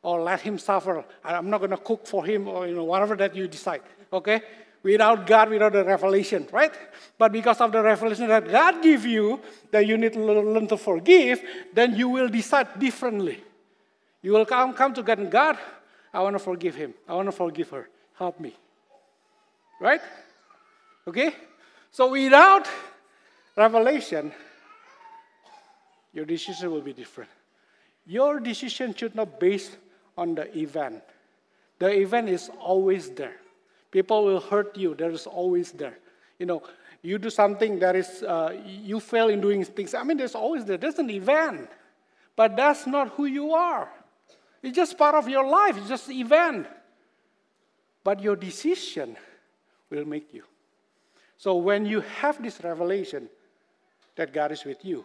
or 0.02 0.20
let 0.20 0.40
him 0.40 0.58
suffer. 0.58 1.04
I'm 1.24 1.48
not 1.48 1.58
going 1.58 1.70
to 1.70 1.78
cook 1.78 2.06
for 2.06 2.24
him, 2.24 2.48
or 2.48 2.66
you 2.66 2.74
know, 2.74 2.84
whatever 2.84 3.16
that 3.16 3.34
you 3.34 3.48
decide. 3.48 3.82
Okay, 4.12 4.42
without 4.82 5.26
God, 5.26 5.50
without 5.50 5.72
the 5.72 5.84
revelation, 5.84 6.46
right? 6.52 6.72
But 7.16 7.32
because 7.32 7.60
of 7.60 7.72
the 7.72 7.82
revelation 7.82 8.28
that 8.28 8.50
God 8.50 8.82
give 8.82 9.06
you, 9.06 9.40
that 9.70 9.86
you 9.86 9.96
need 9.96 10.12
to 10.12 10.20
learn 10.20 10.66
to 10.68 10.76
forgive, 10.76 11.42
then 11.72 11.96
you 11.96 12.08
will 12.08 12.28
decide 12.28 12.78
differently. 12.78 13.42
You 14.22 14.32
will 14.32 14.46
come, 14.46 14.74
come 14.74 14.94
to 14.94 15.02
God 15.02 15.18
and 15.18 15.30
God, 15.30 15.58
I 16.12 16.20
want 16.20 16.34
to 16.34 16.38
forgive 16.38 16.74
him. 16.74 16.94
I 17.08 17.14
want 17.14 17.26
to 17.26 17.32
forgive 17.32 17.70
her. 17.70 17.88
Help 18.18 18.38
me. 18.38 18.54
Right? 19.80 20.02
Okay? 21.06 21.34
So 21.90 22.10
without 22.10 22.68
revelation, 23.56 24.32
your 26.12 26.24
decision 26.24 26.70
will 26.70 26.82
be 26.82 26.92
different. 26.92 27.30
Your 28.06 28.40
decision 28.40 28.94
should 28.94 29.14
not 29.14 29.40
be 29.40 29.50
based 29.50 29.76
on 30.16 30.34
the 30.34 30.56
event. 30.56 31.02
The 31.78 31.90
event 32.00 32.28
is 32.28 32.50
always 32.60 33.10
there. 33.10 33.36
People 33.90 34.24
will 34.24 34.40
hurt 34.40 34.76
you. 34.76 34.94
There 34.94 35.10
is 35.10 35.26
always 35.26 35.72
there. 35.72 35.98
You 36.38 36.46
know, 36.46 36.62
you 37.02 37.18
do 37.18 37.30
something 37.30 37.78
that 37.80 37.96
is, 37.96 38.22
uh, 38.22 38.56
you 38.64 39.00
fail 39.00 39.28
in 39.28 39.40
doing 39.40 39.64
things. 39.64 39.94
I 39.94 40.02
mean, 40.02 40.16
there's 40.16 40.34
always 40.34 40.64
there. 40.64 40.76
There's 40.76 40.98
an 40.98 41.10
event. 41.10 41.68
But 42.36 42.56
that's 42.56 42.86
not 42.86 43.08
who 43.10 43.26
you 43.26 43.52
are. 43.52 43.88
It's 44.62 44.76
just 44.76 44.96
part 44.96 45.14
of 45.14 45.28
your 45.28 45.46
life, 45.46 45.76
it's 45.76 45.88
just 45.88 46.08
an 46.08 46.16
event. 46.16 46.66
But 48.04 48.20
your 48.20 48.36
decision 48.36 49.16
will 49.90 50.04
make 50.04 50.32
you. 50.32 50.44
So 51.36 51.56
when 51.56 51.86
you 51.86 52.00
have 52.00 52.42
this 52.42 52.62
revelation 52.62 53.28
that 54.16 54.32
God 54.32 54.52
is 54.52 54.64
with 54.64 54.84
you, 54.84 55.04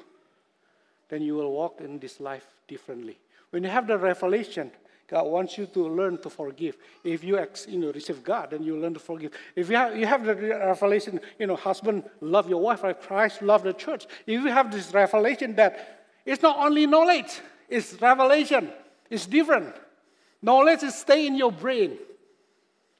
then 1.10 1.22
you 1.22 1.36
will 1.36 1.52
walk 1.52 1.82
in 1.82 2.00
this 2.00 2.20
life 2.20 2.46
differently. 2.68 3.18
When 3.50 3.64
you 3.64 3.70
have 3.70 3.88
the 3.88 3.98
revelation, 3.98 4.72
God 5.08 5.24
wants 5.24 5.58
you 5.58 5.68
to 5.68 5.88
learn 5.88 6.18
to 6.20 6.30
forgive. 6.30 6.78
If 7.04 7.24
you, 7.24 7.40
you 7.70 7.80
know, 7.80 7.92
receive 7.92 8.24
God, 8.24 8.52
then 8.52 8.62
you 8.62 8.78
learn 8.78 8.94
to 8.94 9.00
forgive. 9.00 9.32
If 9.56 9.70
you 9.70 9.78
have, 9.78 9.96
you 9.96 10.06
have 10.06 10.26
the 10.26 10.36
revelation, 10.36 11.22
you 11.40 11.48
know, 11.48 11.56
husband, 11.56 12.04
love 12.20 12.50
your 12.50 12.62
wife 12.62 12.84
like 12.84 13.02
Christ 13.02 13.42
love 13.42 13.64
the 13.64 13.74
church. 13.74 14.06
If 14.26 14.44
you 14.44 14.50
have 14.50 14.70
this 14.72 14.94
revelation 14.94 15.56
that 15.56 16.10
it's 16.26 16.42
not 16.42 16.58
only 16.58 16.86
knowledge, 16.86 17.40
it's 17.70 17.94
revelation. 18.02 18.70
It's 19.10 19.26
different. 19.26 19.76
Knowledge 20.42 20.84
is 20.84 20.96
stay 20.96 21.28
in 21.28 21.36
your 21.36 21.52
brain. 21.52 21.98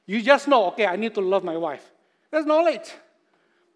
You 0.06 0.22
just 0.22 0.48
know, 0.48 0.66
okay, 0.68 0.86
I 0.86 0.96
need 0.96 1.14
to 1.14 1.20
love 1.20 1.44
my 1.44 1.56
wife. 1.56 1.90
That's 2.30 2.46
knowledge. 2.46 2.92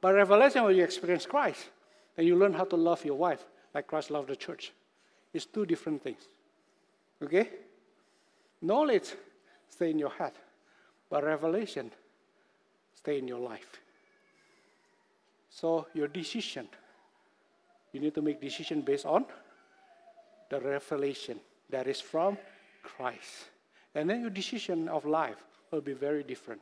But 0.01 0.15
revelation, 0.15 0.65
when 0.65 0.77
you 0.77 0.83
experience 0.83 1.27
Christ, 1.27 1.69
then 2.17 2.27
you 2.27 2.37
learn 2.37 2.53
how 2.53 2.65
to 2.65 2.77
love 2.77 3.05
your 3.05 3.17
wife 3.17 3.45
like 3.75 3.87
Christ 3.87 4.11
loved 4.11 4.29
the 4.29 4.37
church. 4.37 4.73
It's 5.33 5.47
two 5.47 5.65
different 5.65 6.03
things. 6.03 6.23
Okay? 7.23 7.49
Knowledge 8.61 9.13
stay 9.69 9.91
in 9.91 9.99
your 9.99 10.11
head, 10.11 10.33
but 11.09 11.25
revelation 11.25 11.91
stay 12.95 13.19
in 13.19 13.29
your 13.29 13.39
life. 13.39 13.81
So 15.51 15.87
your 15.95 16.09
decision, 16.09 16.69
you 17.93 18.01
need 18.01 18.15
to 18.15 18.23
make 18.23 18.41
decision 18.41 18.81
based 18.83 19.07
on 19.07 19.25
the 20.51 20.61
revelation 20.61 21.41
that 21.73 21.89
is 21.89 22.01
from 22.01 22.39
Christ. 22.83 23.49
And 23.95 24.09
then 24.09 24.21
your 24.21 24.31
decision 24.31 24.89
of 24.89 25.05
life 25.05 25.43
will 25.71 25.81
be 25.81 25.95
very 25.95 26.23
different. 26.23 26.61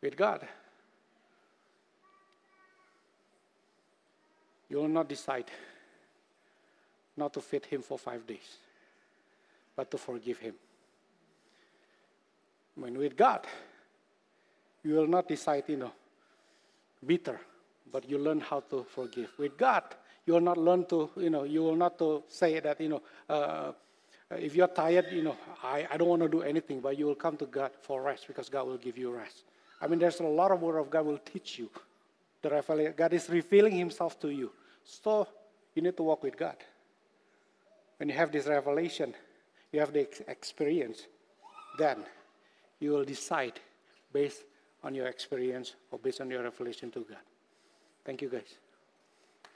With 0.00 0.16
God, 0.16 0.46
you 4.68 4.78
will 4.78 4.88
not 4.88 5.08
decide 5.08 5.50
not 7.16 7.32
to 7.34 7.40
feed 7.40 7.64
him 7.66 7.82
for 7.82 7.98
five 7.98 8.26
days, 8.26 8.58
but 9.74 9.90
to 9.90 9.98
forgive 9.98 10.38
him. 10.38 10.54
When 12.76 12.96
with 12.98 13.16
God, 13.16 13.46
you 14.84 14.94
will 14.94 15.06
not 15.06 15.26
decide, 15.26 15.64
you 15.66 15.78
know, 15.78 15.92
bitter, 17.04 17.40
but 17.90 18.08
you 18.08 18.18
learn 18.18 18.40
how 18.40 18.60
to 18.60 18.84
forgive. 18.84 19.32
With 19.38 19.56
God, 19.56 19.82
you 20.26 20.34
will 20.34 20.40
not 20.40 20.58
learn 20.58 20.84
to, 20.86 21.08
you 21.16 21.30
know, 21.30 21.44
you 21.44 21.62
will 21.62 21.76
not 21.76 21.98
to 21.98 22.24
say 22.28 22.58
that, 22.60 22.80
you 22.80 22.88
know, 22.88 23.02
uh, 23.28 23.72
if 24.32 24.56
you're 24.56 24.68
tired, 24.68 25.06
you 25.12 25.22
know, 25.22 25.36
I, 25.62 25.86
I 25.90 25.96
don't 25.96 26.08
want 26.08 26.22
to 26.22 26.28
do 26.28 26.42
anything, 26.42 26.80
but 26.80 26.98
you 26.98 27.06
will 27.06 27.14
come 27.14 27.36
to 27.36 27.46
God 27.46 27.70
for 27.80 28.02
rest 28.02 28.26
because 28.26 28.48
God 28.48 28.66
will 28.66 28.76
give 28.76 28.98
you 28.98 29.12
rest. 29.12 29.44
I 29.80 29.86
mean, 29.86 30.00
there's 30.00 30.18
a 30.18 30.24
lot 30.24 30.50
of 30.50 30.60
word 30.60 30.78
of 30.78 30.90
God 30.90 31.06
will 31.06 31.18
teach 31.18 31.58
you. 31.58 31.70
The 32.42 32.50
revelation, 32.50 32.94
God 32.96 33.12
is 33.12 33.30
revealing 33.30 33.72
himself 33.72 34.18
to 34.20 34.30
you. 34.30 34.50
So 34.84 35.28
you 35.74 35.82
need 35.82 35.96
to 35.96 36.02
walk 36.02 36.24
with 36.24 36.36
God. 36.36 36.56
When 37.98 38.08
you 38.08 38.14
have 38.16 38.32
this 38.32 38.46
revelation, 38.46 39.14
you 39.72 39.80
have 39.80 39.92
the 39.92 40.08
experience, 40.28 41.06
then 41.78 41.98
you 42.80 42.90
will 42.90 43.04
decide 43.04 43.60
based 44.12 44.42
on 44.82 44.94
your 44.94 45.06
experience 45.06 45.74
or 45.90 45.98
based 45.98 46.20
on 46.20 46.30
your 46.30 46.42
revelation 46.42 46.90
to 46.90 47.00
God. 47.00 47.18
Thank 48.04 48.22
you, 48.22 48.28
guys. 48.28 48.65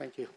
Thank 0.00 0.16
you. 0.16 0.28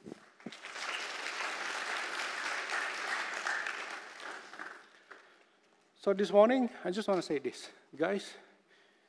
So 6.02 6.12
this 6.12 6.34
morning, 6.34 6.70
I 6.84 6.92
just 6.92 7.08
want 7.08 7.22
to 7.22 7.26
say 7.26 7.40
this. 7.40 7.70
Guys, 7.98 8.34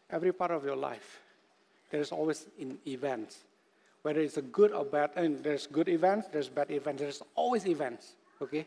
every 0.08 0.32
part 0.32 0.52
of 0.52 0.64
your 0.64 0.76
life, 0.76 1.20
there 1.90 2.00
is 2.00 2.12
always 2.12 2.46
in 2.56 2.78
events. 2.86 3.38
Whether 4.02 4.20
it's 4.20 4.36
a 4.36 4.42
good 4.42 4.70
or 4.70 4.84
bad, 4.84 5.10
and 5.16 5.42
there's 5.42 5.66
good 5.66 5.88
events, 5.88 6.28
there's 6.32 6.48
bad 6.48 6.70
events, 6.70 7.02
there's 7.02 7.22
always 7.34 7.66
events, 7.66 8.12
okay? 8.40 8.64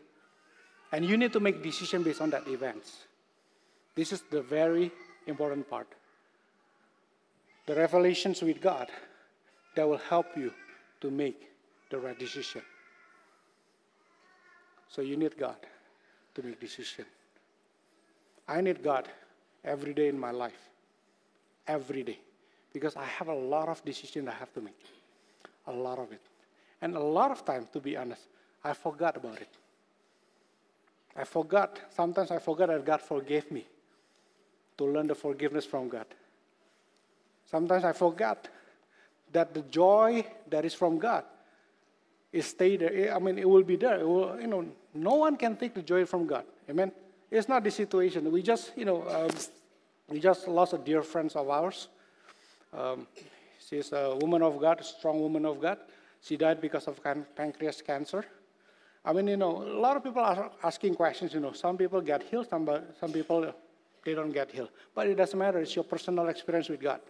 And 0.92 1.06
you 1.06 1.16
need 1.16 1.32
to 1.32 1.40
make 1.40 1.62
decision 1.62 2.02
based 2.02 2.20
on 2.20 2.28
that 2.30 2.46
events. 2.48 3.06
This 3.94 4.12
is 4.12 4.20
the 4.30 4.42
very 4.42 4.92
important 5.26 5.70
part. 5.70 5.88
The 7.64 7.76
revelations 7.76 8.42
with 8.42 8.60
God 8.60 8.88
that 9.74 9.88
will 9.88 10.02
help 10.10 10.26
you 10.36 10.52
to 11.00 11.10
make 11.10 11.48
the 11.90 11.98
right 11.98 12.18
decision. 12.18 12.62
So 14.88 15.02
you 15.02 15.16
need 15.16 15.36
God 15.36 15.56
to 16.34 16.42
make 16.42 16.60
decision. 16.60 17.04
I 18.46 18.60
need 18.60 18.82
God 18.82 19.08
every 19.64 19.92
day 19.92 20.08
in 20.08 20.18
my 20.18 20.30
life. 20.30 20.68
Every 21.66 22.02
day. 22.02 22.18
Because 22.72 22.96
I 22.96 23.04
have 23.04 23.28
a 23.28 23.34
lot 23.34 23.68
of 23.68 23.84
decisions 23.84 24.28
I 24.28 24.32
have 24.32 24.52
to 24.54 24.60
make. 24.60 24.80
A 25.66 25.72
lot 25.72 25.98
of 25.98 26.12
it. 26.12 26.20
And 26.80 26.96
a 26.96 27.00
lot 27.00 27.30
of 27.30 27.44
time, 27.44 27.68
to 27.72 27.80
be 27.80 27.96
honest, 27.96 28.22
I 28.64 28.72
forgot 28.72 29.16
about 29.16 29.40
it. 29.40 29.48
I 31.16 31.24
forgot. 31.24 31.80
Sometimes 31.94 32.30
I 32.30 32.38
forgot 32.38 32.68
that 32.68 32.84
God 32.84 33.02
forgave 33.02 33.50
me 33.50 33.66
to 34.78 34.84
learn 34.84 35.08
the 35.08 35.14
forgiveness 35.14 35.66
from 35.66 35.88
God. 35.88 36.06
Sometimes 37.50 37.84
I 37.84 37.92
forgot 37.92 38.48
that 39.32 39.52
the 39.52 39.62
joy 39.62 40.24
that 40.48 40.64
is 40.64 40.74
from 40.74 40.98
God 40.98 41.24
is 42.32 42.46
stay 42.46 42.76
there. 42.76 43.14
I 43.14 43.18
mean, 43.18 43.38
it 43.38 43.48
will 43.48 43.62
be 43.62 43.76
there. 43.76 44.06
Will, 44.06 44.40
you 44.40 44.46
know, 44.46 44.66
no 44.94 45.14
one 45.14 45.36
can 45.36 45.56
take 45.56 45.74
the 45.74 45.82
joy 45.82 46.04
from 46.04 46.26
God. 46.26 46.44
Amen. 46.68 46.92
It's 47.30 47.48
not 47.48 47.64
the 47.64 47.70
situation. 47.70 48.30
We 48.30 48.42
just, 48.42 48.72
you 48.76 48.84
know, 48.84 49.06
um, 49.08 49.30
we 50.08 50.20
just 50.20 50.48
lost 50.48 50.72
a 50.72 50.78
dear 50.78 51.02
friend 51.02 51.30
of 51.34 51.48
ours. 51.48 51.88
Um, 52.72 53.06
she's 53.68 53.92
a 53.92 54.16
woman 54.20 54.42
of 54.42 54.60
God, 54.60 54.80
a 54.80 54.84
strong 54.84 55.20
woman 55.20 55.44
of 55.44 55.60
God. 55.60 55.78
She 56.20 56.36
died 56.36 56.60
because 56.60 56.86
of 56.88 57.00
pancreas 57.36 57.82
cancer. 57.82 58.24
I 59.04 59.12
mean, 59.12 59.28
you 59.28 59.36
know, 59.36 59.62
a 59.62 59.78
lot 59.78 59.96
of 59.96 60.04
people 60.04 60.22
are 60.22 60.50
asking 60.62 60.94
questions. 60.96 61.32
You 61.32 61.40
know, 61.40 61.52
some 61.52 61.76
people 61.76 62.00
get 62.00 62.22
healed, 62.22 62.48
some, 62.48 62.68
some 63.00 63.12
people 63.12 63.54
they 64.04 64.14
don't 64.14 64.32
get 64.32 64.50
healed. 64.50 64.70
But 64.94 65.06
it 65.06 65.14
doesn't 65.14 65.38
matter. 65.38 65.58
It's 65.60 65.74
your 65.74 65.84
personal 65.84 66.28
experience 66.28 66.68
with 66.68 66.80
God. 66.80 67.00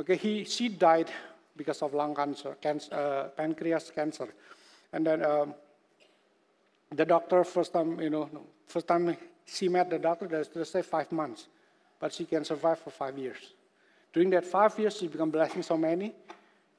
Okay, 0.00 0.16
he, 0.16 0.44
she 0.44 0.68
died 0.68 1.10
because 1.56 1.82
of 1.82 1.94
lung 1.94 2.14
cancer, 2.14 2.56
cancer 2.60 2.94
uh, 2.94 3.28
pancreas 3.36 3.90
cancer. 3.94 4.28
And 4.92 5.06
then 5.06 5.24
um, 5.24 5.54
The 6.94 7.04
doctor, 7.04 7.42
first 7.44 7.72
time, 7.72 8.00
you 8.00 8.10
know, 8.10 8.30
first 8.66 8.86
time 8.86 9.16
she 9.46 9.68
met 9.68 9.90
the 9.90 9.98
doctor, 9.98 10.28
they 10.28 10.64
say 10.64 10.82
five 10.82 11.10
months, 11.10 11.48
but 11.98 12.12
she 12.12 12.24
can 12.24 12.44
survive 12.44 12.78
for 12.78 12.90
five 12.90 13.18
years. 13.18 13.54
During 14.12 14.30
that 14.30 14.44
five 14.44 14.78
years, 14.78 14.96
she 14.96 15.08
become 15.08 15.30
blessing 15.30 15.62
so 15.62 15.76
many. 15.76 16.14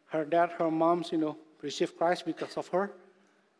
Her 0.08 0.24
dad, 0.24 0.52
her 0.58 0.72
moms, 0.72 1.12
you 1.12 1.18
know, 1.18 1.38
received 1.62 1.98
Christ 1.98 2.26
because 2.26 2.56
of 2.56 2.68
her. 2.70 2.92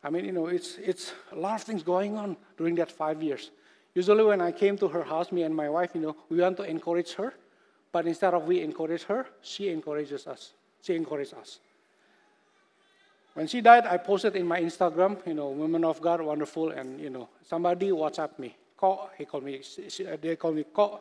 I 0.02 0.08
mean, 0.08 0.24
you 0.24 0.32
know, 0.32 0.46
it's, 0.46 0.78
it's 0.78 1.12
a 1.32 1.36
lot 1.36 1.56
of 1.60 1.62
things 1.62 1.82
going 1.82 2.16
on 2.16 2.36
during 2.56 2.74
that 2.76 2.90
five 2.90 3.22
years. 3.22 3.50
Usually 3.94 4.24
when 4.24 4.40
I 4.40 4.52
came 4.52 4.78
to 4.78 4.88
her 4.88 5.02
house, 5.02 5.32
me 5.32 5.42
and 5.42 5.54
my 5.54 5.68
wife, 5.68 5.90
you 5.94 6.00
know, 6.00 6.16
we 6.30 6.38
want 6.38 6.56
to 6.58 6.62
encourage 6.62 7.12
her. 7.14 7.34
But 7.92 8.06
instead 8.06 8.32
of 8.32 8.46
we 8.46 8.62
encourage 8.62 9.02
her, 9.04 9.26
she 9.42 9.68
encourages 9.68 10.26
us. 10.26 10.52
She 10.86 10.94
encouraged 10.94 11.34
us. 11.34 11.58
When 13.34 13.48
she 13.48 13.60
died, 13.60 13.86
I 13.86 13.96
posted 13.96 14.36
in 14.36 14.46
my 14.46 14.60
Instagram, 14.60 15.18
you 15.26 15.34
know, 15.34 15.48
women 15.48 15.84
of 15.84 16.00
God, 16.00 16.20
wonderful, 16.20 16.70
and 16.70 17.00
you 17.00 17.10
know, 17.10 17.28
somebody 17.42 17.90
WhatsApp 17.90 18.38
me. 18.38 18.54
Ko, 18.76 19.10
he 19.18 19.24
called 19.24 19.42
me. 19.42 19.60
They 20.22 20.36
call 20.36 20.52
me 20.52 20.64
Ko. 20.72 21.00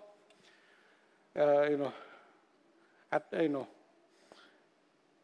Uh, 1.37 1.69
you 1.69 1.77
know, 1.77 1.93
at, 3.11 3.27
you 3.39 3.49
know, 3.49 3.67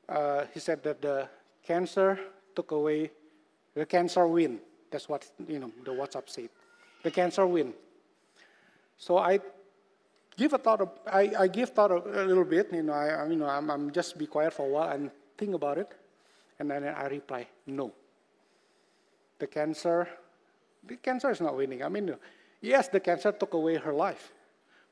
uh, 0.07 0.45
he 0.53 0.59
said 0.59 0.83
that 0.83 1.01
the 1.01 1.27
cancer 1.65 2.19
took 2.55 2.69
away, 2.69 3.09
the 3.73 3.85
cancer 3.87 4.27
win. 4.27 4.59
That's 4.91 5.09
what 5.09 5.25
you 5.47 5.57
know 5.57 5.71
the 5.83 5.91
WhatsApp 5.91 6.29
said. 6.29 6.49
The 7.01 7.09
cancer 7.09 7.47
win. 7.47 7.73
So 8.99 9.17
I 9.17 9.39
give 10.41 10.53
a 10.53 10.57
thought. 10.57 10.81
Of, 10.81 10.89
I, 11.05 11.31
I 11.39 11.47
give 11.47 11.69
thought 11.69 11.91
a, 11.91 12.23
a 12.23 12.25
little 12.25 12.45
bit. 12.45 12.73
You 12.73 12.83
know, 12.83 12.93
I, 12.93 13.27
you 13.29 13.35
know, 13.35 13.47
I'm, 13.47 13.69
I'm 13.69 13.91
just 13.91 14.17
be 14.17 14.25
quiet 14.25 14.53
for 14.53 14.65
a 14.65 14.69
while 14.69 14.89
and 14.89 15.11
think 15.37 15.53
about 15.53 15.77
it, 15.77 15.89
and 16.59 16.69
then 16.69 16.83
I 16.83 17.05
reply, 17.07 17.47
no. 17.67 17.93
The 19.39 19.47
cancer, 19.47 20.07
the 20.85 20.97
cancer 20.97 21.29
is 21.31 21.41
not 21.41 21.55
winning. 21.55 21.83
I 21.83 21.89
mean, 21.89 22.15
yes, 22.61 22.87
the 22.87 22.99
cancer 22.99 23.31
took 23.31 23.53
away 23.53 23.75
her 23.75 23.93
life, 23.93 24.31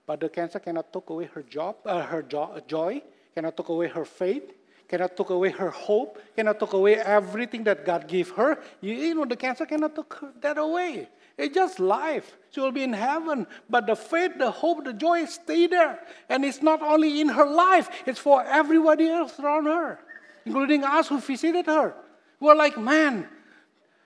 but 0.06 0.20
the 0.20 0.30
cancer 0.30 0.60
cannot 0.60 0.94
take 0.94 1.10
away 1.10 1.26
her 1.34 1.44
job, 1.44 1.76
uh, 1.86 2.02
her 2.02 2.22
jo- 2.22 2.62
joy, 2.68 3.02
cannot 3.34 3.58
take 3.58 3.70
away 3.70 3.88
her 3.88 4.06
faith, 4.06 4.54
cannot 4.88 5.16
take 5.16 5.30
away 5.30 5.50
her 5.50 5.70
hope, 5.70 6.20
cannot 6.36 6.60
take 6.60 6.74
away 6.74 6.96
everything 6.96 7.64
that 7.64 7.86
God 7.86 8.08
gave 8.08 8.30
her. 8.32 8.58
You, 8.82 8.94
you 8.94 9.16
know, 9.16 9.26
the 9.26 9.36
cancer 9.38 9.66
cannot 9.66 9.96
take 9.96 10.42
that 10.42 10.58
away. 10.58 11.10
It's 11.40 11.56
just 11.56 11.80
life. 11.80 12.36
She 12.52 12.60
will 12.60 12.74
be 12.74 12.84
in 12.84 12.92
heaven. 12.92 13.48
But 13.70 13.88
the 13.88 13.96
faith, 13.96 14.34
the 14.38 14.52
hope, 14.52 14.84
the 14.84 14.92
joy 14.92 15.24
stay 15.26 15.68
there. 15.68 15.98
And 16.28 16.44
it's 16.44 16.62
not 16.62 16.82
only 16.82 17.22
in 17.22 17.30
her 17.30 17.46
life, 17.46 17.90
it's 18.06 18.20
for 18.20 18.44
everybody 18.44 19.08
else 19.08 19.40
around 19.40 19.66
her, 19.66 20.00
including 20.46 20.84
us 20.84 21.08
who 21.08 21.22
visited 21.22 21.66
her. 21.68 21.96
We're 22.42 22.56
like, 22.56 22.78
man, 22.78 23.26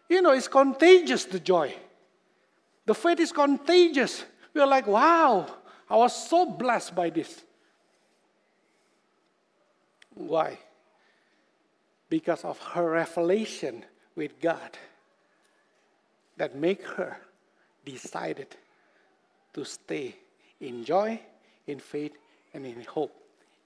you 0.08 0.22
know, 0.22 0.32
it's 0.32 0.48
contagious, 0.48 1.26
the 1.26 1.40
joy. 1.40 1.74
The 2.86 2.94
faith 2.94 3.20
is 3.20 3.32
contagious. 3.32 4.24
We're 4.54 4.68
like, 4.68 4.86
wow, 4.86 5.48
I 5.90 5.96
was 5.96 6.30
so 6.30 6.46
blessed 6.46 6.94
by 6.94 7.10
this. 7.10 7.44
Why? 10.14 10.60
Because 12.10 12.46
of 12.46 12.60
her 12.60 12.92
revelation 12.92 13.84
with 14.16 14.40
God 14.40 14.78
that 16.38 16.56
make 16.56 16.84
her 16.84 17.18
decided 17.86 18.48
to 19.54 19.64
stay 19.64 20.16
in 20.62 20.84
joy, 20.84 21.20
in 21.68 21.80
faith, 21.80 22.14
and 22.54 22.66
in 22.66 22.84
hope, 22.84 23.14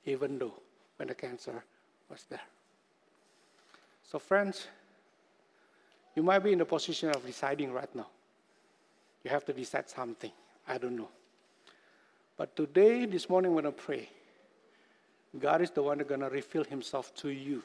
even 0.05 0.37
though 0.39 0.53
when 0.97 1.07
the 1.07 1.15
cancer 1.15 1.63
was 2.09 2.25
there. 2.29 2.41
So, 4.03 4.19
friends, 4.19 4.67
you 6.15 6.23
might 6.23 6.39
be 6.39 6.51
in 6.51 6.59
the 6.59 6.65
position 6.65 7.09
of 7.09 7.25
deciding 7.25 7.71
right 7.71 7.93
now. 7.95 8.07
You 9.23 9.29
have 9.31 9.45
to 9.45 9.53
decide 9.53 9.89
something. 9.89 10.31
I 10.67 10.77
don't 10.77 10.95
know. 10.95 11.09
But 12.37 12.55
today, 12.55 13.05
this 13.05 13.29
morning, 13.29 13.53
when 13.53 13.65
I 13.65 13.71
pray, 13.71 14.09
God 15.37 15.61
is 15.61 15.71
the 15.71 15.83
one 15.83 15.97
that's 15.97 16.07
going 16.09 16.21
to 16.21 16.29
reveal 16.29 16.63
Himself 16.63 17.13
to 17.15 17.29
you. 17.29 17.63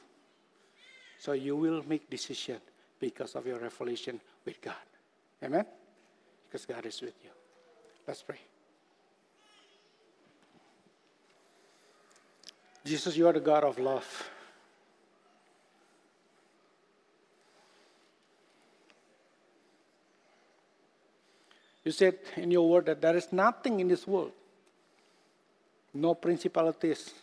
So 1.19 1.31
you 1.31 1.55
will 1.55 1.83
make 1.87 2.09
decision 2.09 2.57
because 2.99 3.35
of 3.35 3.47
your 3.47 3.59
revelation 3.59 4.19
with 4.45 4.61
God. 4.61 4.75
Amen? 5.43 5.65
Because 6.47 6.65
God 6.65 6.85
is 6.85 7.01
with 7.01 7.15
you. 7.23 7.29
Let's 8.07 8.23
pray. 8.23 8.39
Jesus, 12.85 13.15
you 13.15 13.27
are 13.27 13.33
the 13.33 13.39
God 13.39 13.63
of 13.63 13.79
love. 13.79 14.29
You 21.83 21.91
said 21.91 22.19
in 22.37 22.51
your 22.51 22.69
word 22.69 22.85
that 22.85 23.01
there 23.01 23.15
is 23.15 23.31
nothing 23.33 23.79
in 23.79 23.87
this 23.89 24.07
world, 24.07 24.31
no 25.93 26.13
principalities 26.15 27.13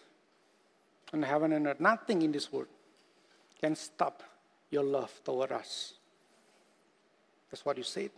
in 1.12 1.22
heaven 1.22 1.52
and 1.52 1.66
earth, 1.66 1.80
nothing 1.80 2.22
in 2.22 2.32
this 2.32 2.52
world 2.52 2.68
can 3.60 3.74
stop 3.74 4.22
your 4.70 4.84
love 4.84 5.12
toward 5.24 5.52
us. 5.52 5.94
That's 7.50 7.64
what 7.64 7.76
you 7.76 7.82
said. 7.82 8.10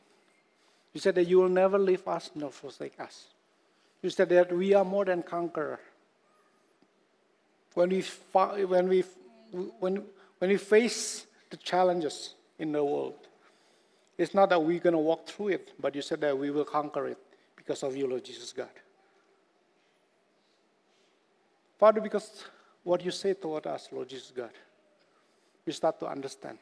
You 0.92 1.01
said 1.01 1.14
that 1.14 1.25
you 1.25 1.38
will 1.38 1.49
never 1.49 1.79
leave 1.79 2.07
us 2.07 2.31
nor 2.35 2.51
forsake 2.51 3.01
us. 3.01 3.27
You 4.03 4.11
said 4.11 4.29
that 4.31 4.55
we 4.55 4.75
are 4.75 4.85
more 4.85 5.05
than 5.05 5.23
conqueror. 5.23 5.81
When 7.75 7.88
we, 7.88 8.03
when 8.33 8.88
we, 8.88 9.05
when, 9.79 10.05
when 10.38 10.51
we 10.51 10.57
face 10.57 11.27
the 11.51 11.57
challenges 11.57 12.35
in 12.59 12.73
the 12.73 12.85
world, 12.85 13.14
it's 14.18 14.35
not 14.35 14.51
that 14.51 14.62
we're 14.62 14.81
going 14.81 14.92
to 14.92 14.99
walk 14.99 15.27
through 15.27 15.49
it, 15.49 15.73
but 15.81 15.95
you 15.95 16.03
said 16.03 16.21
that 16.21 16.37
we 16.37 16.51
will 16.51 16.64
conquer 16.64 17.07
it 17.07 17.18
because 17.57 17.83
of 17.83 17.97
you, 17.97 18.07
Lord 18.07 18.25
Jesus 18.25 18.53
God. 18.53 18.68
Father, 21.79 22.01
because 22.01 22.45
what 22.85 23.05
you 23.05 23.11
say 23.11 23.35
toward 23.35 23.66
us, 23.66 23.88
Lord 23.90 24.09
Jesus 24.09 24.33
God, 24.35 24.51
we 25.64 25.73
start 25.73 25.99
to 26.01 26.07
understand. 26.07 26.59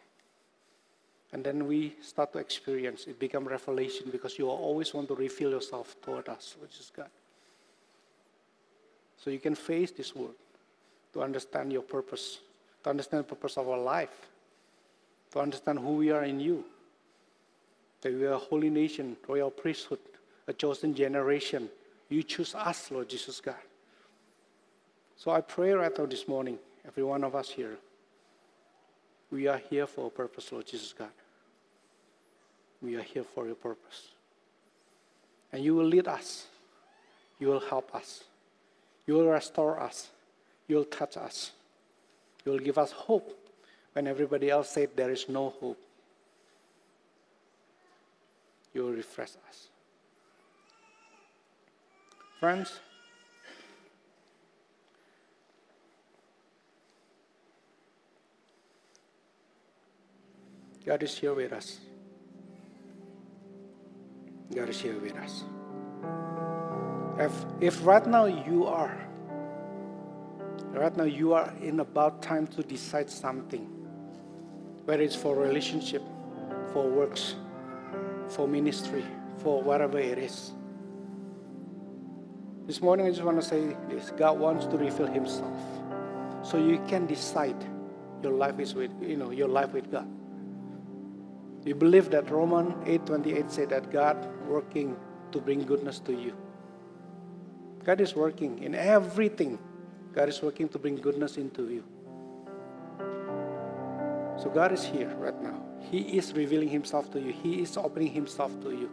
And 1.33 1.45
then 1.45 1.67
we 1.67 1.95
start 2.03 2.33
to 2.33 2.39
experience. 2.39 3.07
It 3.07 3.19
become 3.19 3.47
revelation 3.47 4.09
because 4.11 4.39
you 4.39 4.49
always 4.49 4.93
want 4.93 5.09
to 5.09 5.15
reveal 5.15 5.51
yourself 5.51 5.95
toward 6.03 6.29
us, 6.29 6.57
which 6.61 6.79
is 6.81 6.91
God. 6.95 7.09
So 9.23 9.31
you 9.31 9.39
can 9.39 9.55
face 9.55 9.91
this 9.91 10.15
world 10.17 10.35
to 11.13 11.23
understand 11.23 11.73
your 11.73 11.83
purpose, 11.83 12.41
to 12.83 12.91
understand 12.91 13.25
the 13.25 13.29
purpose 13.35 13.57
of 13.57 13.69
our 13.69 13.79
life, 13.79 14.29
to 15.33 15.41
understand 15.41 15.79
who 15.79 15.95
we 15.95 16.11
are 16.11 16.25
in 16.25 16.41
you. 16.41 16.65
That 18.01 18.13
we 18.13 18.25
are 18.27 18.33
a 18.33 18.39
holy 18.39 18.71
nation, 18.71 19.17
royal 19.29 19.51
priesthood, 19.51 19.99
a 20.49 20.53
chosen 20.53 20.95
generation. 20.95 21.69
You 22.09 22.23
choose 22.23 22.55
us, 22.55 22.91
Lord 22.91 23.09
Jesus 23.09 23.41
God. 23.41 23.55
So 25.17 25.31
I 25.31 25.43
pray 25.43 25.73
right 25.73 25.97
now 25.97 26.07
this 26.07 26.27
morning, 26.27 26.59
every 26.87 27.05
one 27.05 27.23
of 27.23 27.37
us 27.37 27.51
here, 27.51 27.77
we 29.31 29.47
are 29.47 29.59
here 29.71 29.87
for 29.87 30.07
a 30.07 30.11
purpose, 30.11 30.51
Lord 30.53 30.67
Jesus 30.67 30.93
God. 30.93 31.09
We 32.83 32.97
are 32.97 33.03
here 33.03 33.25
for 33.25 33.47
your 33.47 33.55
purpose. 33.55 34.09
And 35.53 35.63
you 35.63 35.75
will 35.75 35.85
lead 35.87 36.09
us. 36.09 36.47
You 37.39 37.49
will 37.49 37.61
help 37.61 37.95
us. 37.95 38.25
You 39.07 39.15
will 39.15 39.29
restore 39.29 39.81
us. 39.81 40.09
You 40.69 40.77
will 40.77 40.85
touch 40.85 41.17
us. 41.17 41.53
You 42.45 42.53
will 42.53 42.59
give 42.59 42.79
us 42.79 42.93
hope 42.93 43.37
when 43.93 44.07
everybody 44.07 44.51
else 44.51 44.71
said 44.71 44.91
there 44.97 45.11
is 45.11 45.29
no 45.29 45.51
hope. 45.61 45.81
You 48.73 48.85
will 48.85 48.93
refresh 48.93 49.31
us. 49.49 49.69
Friends, 52.39 52.81
God 60.85 61.03
is 61.03 61.17
here 61.17 61.35
with 61.35 61.53
us. 61.53 61.79
God 64.55 64.69
is 64.69 64.81
here 64.81 64.99
with 64.99 65.15
us. 65.17 65.45
If, 67.19 67.33
if 67.61 67.87
right 67.87 68.07
now 68.07 68.25
you 68.25 68.67
are, 68.67 68.99
right 70.73 70.97
now 70.97 71.05
you 71.05 71.35
are 71.35 71.53
in 71.61 71.81
about 71.81 72.23
time 72.23 72.47
to 72.49 72.63
decide 72.63 73.11
something, 73.11 73.67
whether 74.87 75.03
it's 75.03 75.15
for 75.15 75.37
relationship, 75.37 76.03
for 76.73 76.89
works, 76.89 77.35
for 78.29 78.49
ministry, 78.49 79.05
for 79.39 79.63
whatever 79.63 79.99
it 79.99 80.19
is. 80.19 80.53
This 82.67 82.81
morning 82.81 83.07
I 83.07 83.11
just 83.11 83.23
want 83.23 83.41
to 83.41 83.47
say 83.47 83.77
this 83.89 84.11
God 84.11 84.39
wants 84.39 84.65
to 84.67 84.77
reveal 84.77 85.07
Himself. 85.07 85.57
So 86.43 86.57
you 86.57 86.83
can 86.89 87.07
decide 87.07 87.57
your 88.23 88.33
life 88.33 88.59
is 88.61 88.75
with 88.75 88.91
you 89.03 89.17
know 89.17 89.31
your 89.31 89.49
life 89.49 89.73
with 89.73 89.91
God. 89.91 90.09
We 91.65 91.73
believe 91.73 92.11
that 92.11 92.31
Romans 92.31 92.75
8:28 92.87 93.51
said 93.51 93.69
that 93.71 93.91
God 93.91 94.17
working 94.49 94.97
to 95.33 95.41
bring 95.41 95.65
goodness 95.65 96.01
to 96.01 96.13
you. 96.13 96.33
God 97.85 98.01
is 98.01 98.17
working 98.17 98.63
in 98.63 98.75
everything. 98.75 99.59
God 100.15 100.29
is 100.29 100.43
working 100.43 100.69
to 100.71 100.79
bring 100.79 100.97
goodness 100.97 101.37
into 101.37 101.69
you. 101.69 101.85
So 104.37 104.49
God 104.49 104.73
is 104.73 104.85
here 104.85 105.15
right 105.21 105.41
now. 105.43 105.63
He 105.91 106.17
is 106.17 106.33
revealing 106.33 106.69
Himself 106.69 107.11
to 107.13 107.21
you. 107.21 107.33
He 107.33 107.63
is 107.63 107.77
opening 107.77 108.13
Himself 108.13 108.53
to 108.63 108.71
you. 108.71 108.91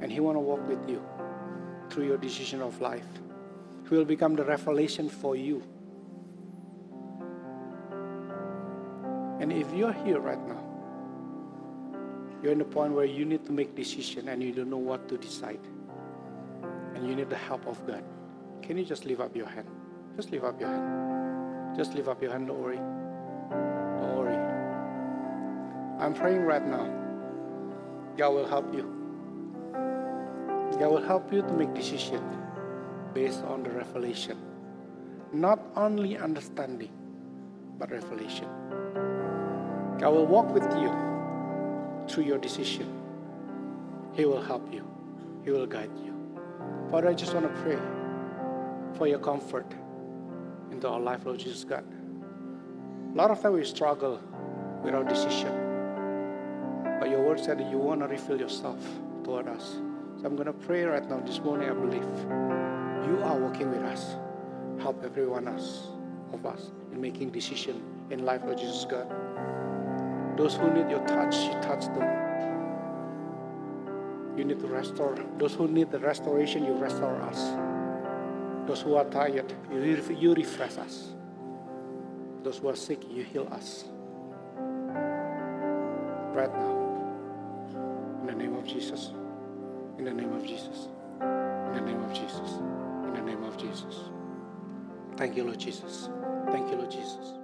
And 0.00 0.12
He 0.12 0.20
want 0.20 0.36
to 0.36 0.40
walk 0.40 0.66
with 0.68 0.88
you 0.88 1.02
through 1.88 2.06
your 2.06 2.18
decision 2.18 2.60
of 2.62 2.80
life. 2.80 3.08
He 3.88 3.96
will 3.96 4.04
become 4.04 4.36
the 4.36 4.44
revelation 4.44 5.08
for 5.08 5.34
you. 5.34 5.62
And 9.40 9.50
if 9.52 9.72
you're 9.74 9.92
here 9.92 10.20
right 10.20 10.40
now, 10.46 10.69
you're 12.42 12.52
in 12.52 12.58
the 12.58 12.64
point 12.64 12.94
where 12.94 13.04
you 13.04 13.24
need 13.26 13.44
to 13.44 13.52
make 13.52 13.74
decision 13.74 14.28
and 14.28 14.42
you 14.42 14.52
don't 14.52 14.70
know 14.70 14.78
what 14.78 15.08
to 15.08 15.18
decide. 15.18 15.60
And 16.94 17.06
you 17.06 17.14
need 17.14 17.28
the 17.28 17.36
help 17.36 17.66
of 17.66 17.86
God. 17.86 18.02
Can 18.62 18.78
you 18.78 18.84
just 18.84 19.04
lift 19.04 19.20
up 19.20 19.36
your 19.36 19.46
hand? 19.46 19.68
Just 20.16 20.30
lift 20.30 20.44
up 20.44 20.58
your 20.58 20.70
hand. 20.70 21.76
Just 21.76 21.94
lift 21.94 22.08
up 22.08 22.22
your 22.22 22.32
hand, 22.32 22.46
don't 22.46 22.58
worry. 22.58 22.76
Don't 22.78 24.16
worry. 24.16 24.36
I'm 25.98 26.14
praying 26.14 26.42
right 26.42 26.66
now. 26.66 26.88
God 28.16 28.30
will 28.30 28.48
help 28.48 28.72
you. 28.74 28.96
God 29.72 30.90
will 30.90 31.02
help 31.02 31.32
you 31.32 31.42
to 31.42 31.52
make 31.52 31.74
decision 31.74 32.22
based 33.12 33.44
on 33.44 33.62
the 33.62 33.70
revelation. 33.70 34.38
Not 35.32 35.60
only 35.76 36.16
understanding, 36.16 36.90
but 37.78 37.90
revelation. 37.90 38.48
God 39.98 40.14
will 40.14 40.26
walk 40.26 40.54
with 40.54 40.64
you 40.80 41.09
through 42.08 42.24
your 42.24 42.38
decision. 42.38 43.00
He 44.12 44.24
will 44.24 44.42
help 44.42 44.72
you. 44.72 44.86
He 45.44 45.50
will 45.50 45.66
guide 45.66 45.90
you. 46.04 46.14
Father, 46.90 47.08
I 47.08 47.14
just 47.14 47.34
want 47.34 47.46
to 47.46 47.62
pray 47.62 47.78
for 48.98 49.06
your 49.06 49.18
comfort 49.18 49.66
into 50.70 50.88
our 50.88 51.00
life, 51.00 51.24
Lord 51.24 51.38
Jesus 51.38 51.64
God. 51.64 51.84
A 53.12 53.16
lot 53.16 53.30
of 53.30 53.40
time 53.40 53.52
we 53.54 53.64
struggle 53.64 54.20
with 54.82 54.94
our 54.94 55.04
decision. 55.04 55.52
But 57.00 57.10
your 57.10 57.22
word 57.22 57.40
said 57.40 57.58
that 57.58 57.70
you 57.70 57.78
want 57.78 58.00
to 58.00 58.06
reveal 58.06 58.38
yourself 58.38 58.78
toward 59.24 59.48
us. 59.48 59.78
So 60.20 60.26
I'm 60.26 60.36
going 60.36 60.46
to 60.46 60.52
pray 60.52 60.84
right 60.84 61.08
now 61.08 61.20
this 61.20 61.38
morning. 61.40 61.70
I 61.70 61.72
believe 61.72 62.04
you 63.08 63.22
are 63.24 63.38
working 63.38 63.70
with 63.70 63.82
us. 63.82 64.16
Help 64.80 65.02
every 65.04 65.26
one 65.26 65.48
of 65.48 66.46
us 66.46 66.70
in 66.92 67.00
making 67.00 67.30
decision 67.30 67.82
in 68.10 68.24
life, 68.24 68.42
Lord 68.44 68.58
Jesus 68.58 68.84
God. 68.84 69.10
Those 70.36 70.56
who 70.56 70.72
need 70.72 70.90
your 70.90 71.06
touch, 71.06 71.36
you 71.36 71.52
touch 71.60 71.86
them. 71.86 72.08
You 74.36 74.44
need 74.44 74.60
to 74.60 74.66
restore. 74.66 75.14
Those 75.38 75.54
who 75.54 75.68
need 75.68 75.90
the 75.90 75.98
restoration, 75.98 76.64
you 76.64 76.74
restore 76.74 77.20
us. 77.22 77.50
Those 78.66 78.82
who 78.82 78.94
are 78.94 79.04
tired, 79.04 79.52
you, 79.72 80.02
you 80.18 80.34
refresh 80.34 80.78
us. 80.78 81.12
Those 82.42 82.58
who 82.58 82.68
are 82.68 82.76
sick, 82.76 83.02
you 83.10 83.22
heal 83.22 83.48
us. 83.52 83.84
Right 86.32 86.52
now. 86.54 86.76
In 88.20 88.26
the 88.26 88.34
name 88.34 88.54
of 88.54 88.66
Jesus. 88.66 89.10
In 89.98 90.04
the 90.04 90.12
name 90.14 90.32
of 90.32 90.46
Jesus. 90.46 90.88
In 91.20 91.72
the 91.74 91.80
name 91.80 92.02
of 92.02 92.12
Jesus. 92.14 92.50
In 93.04 93.12
the 93.14 93.22
name 93.22 93.42
of 93.44 93.56
Jesus. 93.58 94.10
Thank 95.16 95.36
you, 95.36 95.44
Lord 95.44 95.58
Jesus. 95.58 96.08
Thank 96.50 96.70
you, 96.70 96.76
Lord 96.76 96.90
Jesus. 96.90 97.39